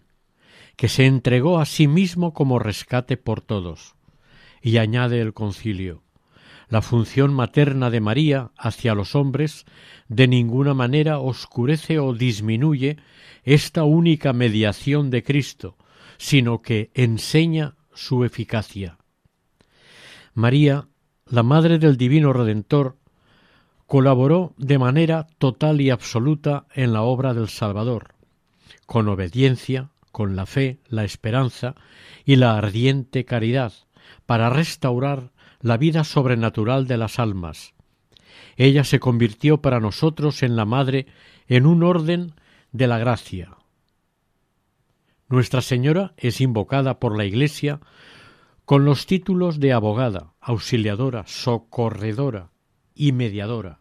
que 0.76 0.88
se 0.88 1.04
entregó 1.04 1.60
a 1.60 1.66
sí 1.66 1.88
mismo 1.88 2.32
como 2.32 2.58
rescate 2.58 3.18
por 3.18 3.42
todos. 3.42 3.96
Y 4.62 4.78
añade 4.78 5.20
el 5.20 5.34
concilio, 5.34 6.02
la 6.70 6.82
función 6.82 7.34
materna 7.34 7.90
de 7.90 8.00
María 8.00 8.52
hacia 8.56 8.94
los 8.94 9.14
hombres 9.16 9.66
de 10.08 10.28
ninguna 10.28 10.72
manera 10.72 11.18
oscurece 11.18 11.98
o 11.98 12.14
disminuye 12.14 12.96
esta 13.42 13.82
única 13.82 14.32
mediación 14.32 15.10
de 15.10 15.24
Cristo, 15.24 15.76
sino 16.16 16.62
que 16.62 16.90
enseña 16.94 17.74
su 17.92 18.24
eficacia. 18.24 18.98
María, 20.32 20.86
la 21.26 21.42
Madre 21.42 21.78
del 21.78 21.96
Divino 21.96 22.32
Redentor, 22.32 22.96
colaboró 23.86 24.54
de 24.56 24.78
manera 24.78 25.26
total 25.38 25.80
y 25.80 25.90
absoluta 25.90 26.66
en 26.72 26.92
la 26.92 27.02
obra 27.02 27.34
del 27.34 27.48
Salvador, 27.48 28.14
con 28.86 29.08
obediencia, 29.08 29.90
con 30.12 30.36
la 30.36 30.46
fe, 30.46 30.78
la 30.86 31.02
esperanza 31.02 31.74
y 32.24 32.36
la 32.36 32.56
ardiente 32.56 33.24
caridad, 33.24 33.72
para 34.26 34.50
restaurar 34.50 35.32
la 35.60 35.76
vida 35.76 36.04
sobrenatural 36.04 36.86
de 36.86 36.96
las 36.96 37.18
almas. 37.18 37.74
Ella 38.56 38.84
se 38.84 39.00
convirtió 39.00 39.60
para 39.60 39.80
nosotros 39.80 40.42
en 40.42 40.56
la 40.56 40.64
Madre 40.64 41.06
en 41.48 41.66
un 41.66 41.82
orden 41.82 42.34
de 42.72 42.86
la 42.86 42.98
gracia. 42.98 43.56
Nuestra 45.28 45.60
Señora 45.60 46.14
es 46.16 46.40
invocada 46.40 46.98
por 46.98 47.16
la 47.16 47.24
Iglesia 47.24 47.80
con 48.64 48.84
los 48.84 49.06
títulos 49.06 49.60
de 49.60 49.72
abogada, 49.72 50.32
auxiliadora, 50.40 51.24
socorredora 51.26 52.50
y 52.94 53.12
mediadora. 53.12 53.80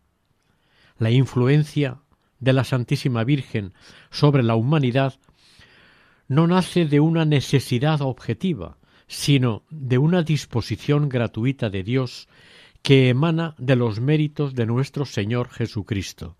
La 0.97 1.11
influencia 1.11 1.99
de 2.39 2.53
la 2.53 2.63
Santísima 2.63 3.23
Virgen 3.23 3.73
sobre 4.09 4.43
la 4.43 4.55
humanidad 4.55 5.19
no 6.27 6.47
nace 6.47 6.85
de 6.85 6.99
una 6.99 7.25
necesidad 7.25 8.01
objetiva, 8.01 8.78
sino 9.09 9.63
de 9.69 9.97
una 9.97 10.23
disposición 10.23 11.09
gratuita 11.09 11.69
de 11.69 11.83
Dios 11.83 12.29
que 12.81 13.09
emana 13.09 13.55
de 13.57 13.75
los 13.75 13.99
méritos 13.99 14.55
de 14.55 14.65
nuestro 14.65 15.03
Señor 15.03 15.49
Jesucristo. 15.49 16.37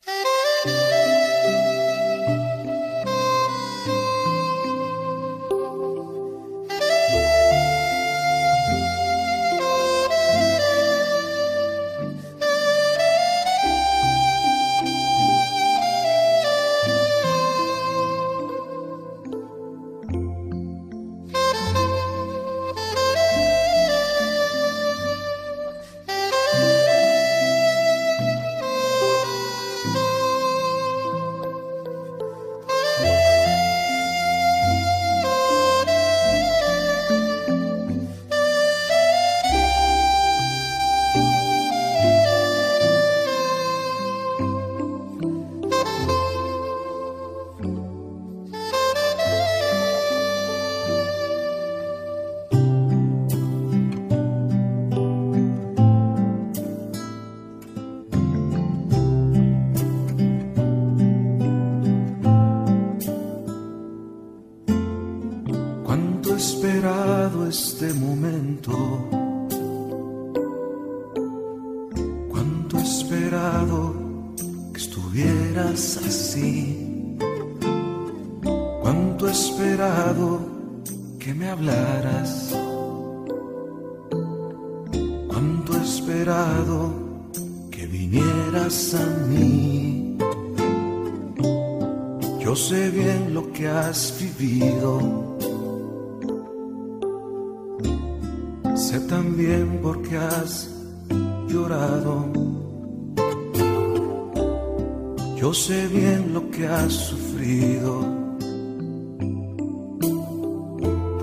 Yo 105.39 105.53
sé 105.53 105.87
bien 105.87 106.33
lo 106.33 106.51
que 106.51 106.67
has 106.67 106.91
sufrido. 106.91 108.01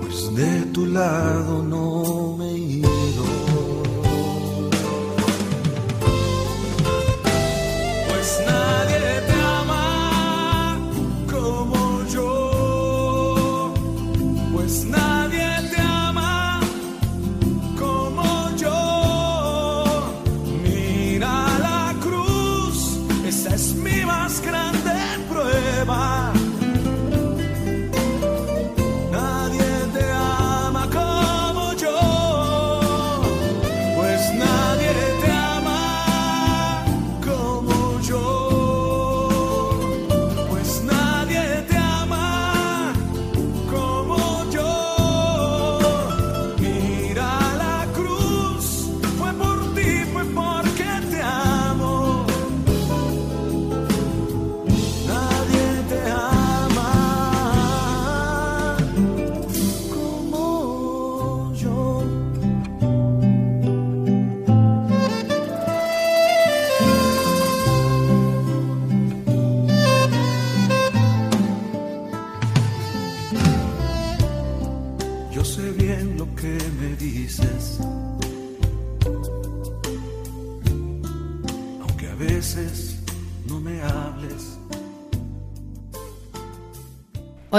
Pues 0.01 0.35
de 0.35 0.61
tu 0.73 0.87
lado 0.87 1.61
no 1.61 2.35
me 2.35 2.49
he 2.49 2.86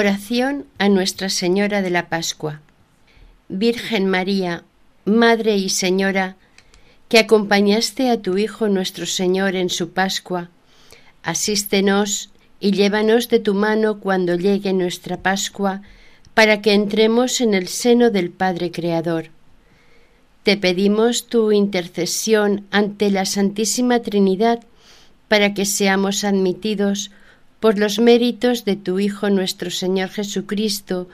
Oración 0.00 0.66
a 0.78 0.88
Nuestra 0.88 1.28
Señora 1.28 1.82
de 1.82 1.90
la 1.90 2.08
Pascua. 2.08 2.60
Virgen 3.48 4.06
María, 4.06 4.62
Madre 5.04 5.56
y 5.56 5.70
Señora, 5.70 6.36
que 7.08 7.18
acompañaste 7.18 8.08
a 8.08 8.22
tu 8.22 8.38
Hijo 8.38 8.68
nuestro 8.68 9.06
Señor 9.06 9.56
en 9.56 9.70
su 9.70 9.90
Pascua, 9.90 10.50
asístenos 11.24 12.30
y 12.60 12.70
llévanos 12.70 13.28
de 13.28 13.40
tu 13.40 13.54
mano 13.54 13.98
cuando 13.98 14.36
llegue 14.36 14.72
nuestra 14.72 15.16
Pascua, 15.16 15.82
para 16.32 16.62
que 16.62 16.74
entremos 16.74 17.40
en 17.40 17.54
el 17.54 17.66
seno 17.66 18.12
del 18.12 18.30
Padre 18.30 18.70
Creador. 18.70 19.30
Te 20.44 20.56
pedimos 20.56 21.26
tu 21.26 21.50
intercesión 21.50 22.68
ante 22.70 23.10
la 23.10 23.24
Santísima 23.24 23.98
Trinidad, 23.98 24.60
para 25.26 25.54
que 25.54 25.64
seamos 25.64 26.22
admitidos 26.22 27.10
por 27.60 27.78
los 27.78 27.98
méritos 27.98 28.64
de 28.64 28.76
tu 28.76 28.98
Hijo 28.98 29.30
nuestro 29.30 29.70
Señor 29.70 30.10
Jesucristo, 30.10 31.08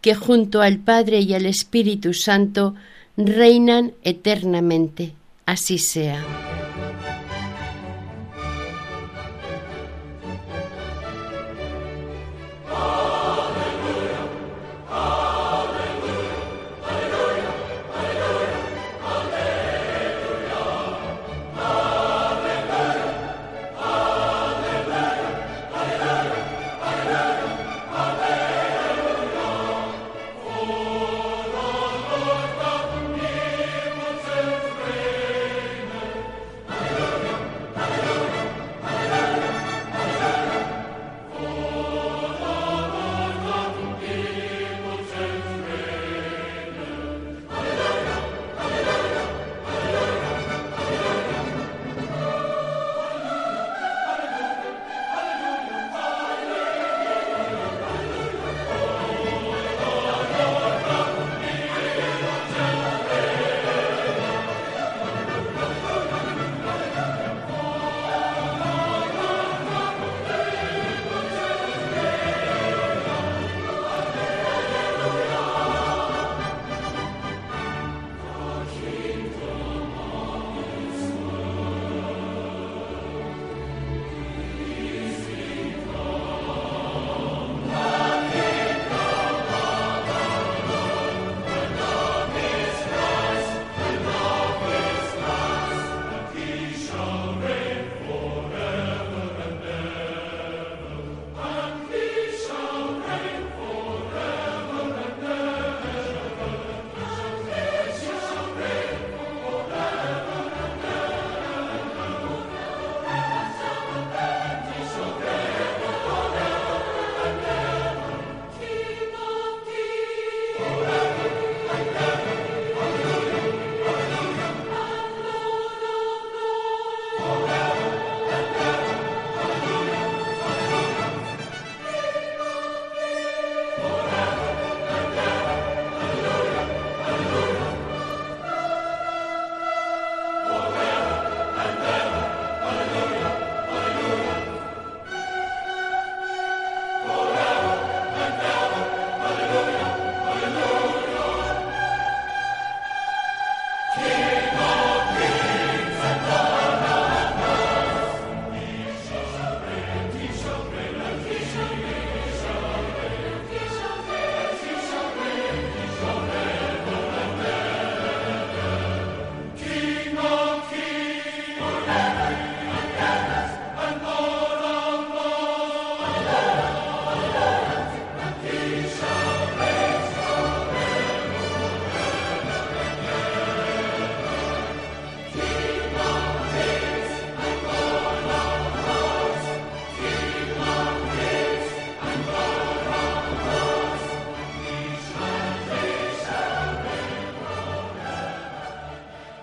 que 0.00 0.14
junto 0.14 0.62
al 0.62 0.78
Padre 0.78 1.20
y 1.20 1.34
al 1.34 1.46
Espíritu 1.46 2.14
Santo 2.14 2.74
reinan 3.16 3.92
eternamente. 4.02 5.12
Así 5.44 5.78
sea. 5.78 6.24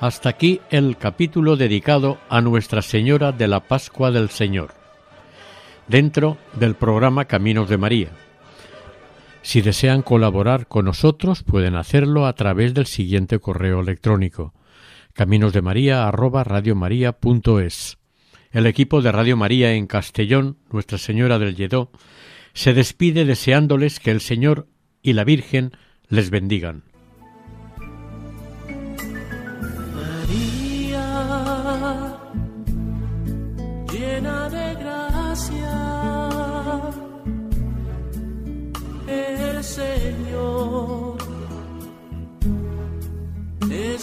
Hasta 0.07 0.29
aquí 0.29 0.61
el 0.69 0.95
capítulo 0.95 1.57
dedicado 1.57 2.17
a 2.29 2.39
Nuestra 2.39 2.81
Señora 2.81 3.33
de 3.33 3.49
la 3.49 3.67
Pascua 3.67 4.09
del 4.09 4.29
Señor, 4.29 4.73
dentro 5.89 6.37
del 6.53 6.75
programa 6.75 7.25
Caminos 7.25 7.67
de 7.67 7.77
María. 7.77 8.11
Si 9.41 9.61
desean 9.61 10.03
colaborar 10.03 10.67
con 10.67 10.85
nosotros, 10.85 11.43
pueden 11.43 11.75
hacerlo 11.75 12.25
a 12.25 12.35
través 12.35 12.73
del 12.73 12.85
siguiente 12.85 13.39
correo 13.39 13.81
electrónico 13.81 14.53
caminosdemaria@radiomaria.es. 15.11 17.97
El 18.51 18.65
equipo 18.65 19.01
de 19.01 19.11
Radio 19.11 19.35
María 19.35 19.73
en 19.73 19.87
Castellón, 19.87 20.57
Nuestra 20.71 20.99
Señora 20.99 21.37
del 21.37 21.57
Lledó, 21.57 21.91
se 22.53 22.73
despide 22.73 23.25
deseándoles 23.25 23.99
que 23.99 24.11
el 24.11 24.21
Señor 24.21 24.69
y 25.01 25.11
la 25.11 25.25
Virgen 25.25 25.73
les 26.07 26.29
bendigan. 26.29 26.83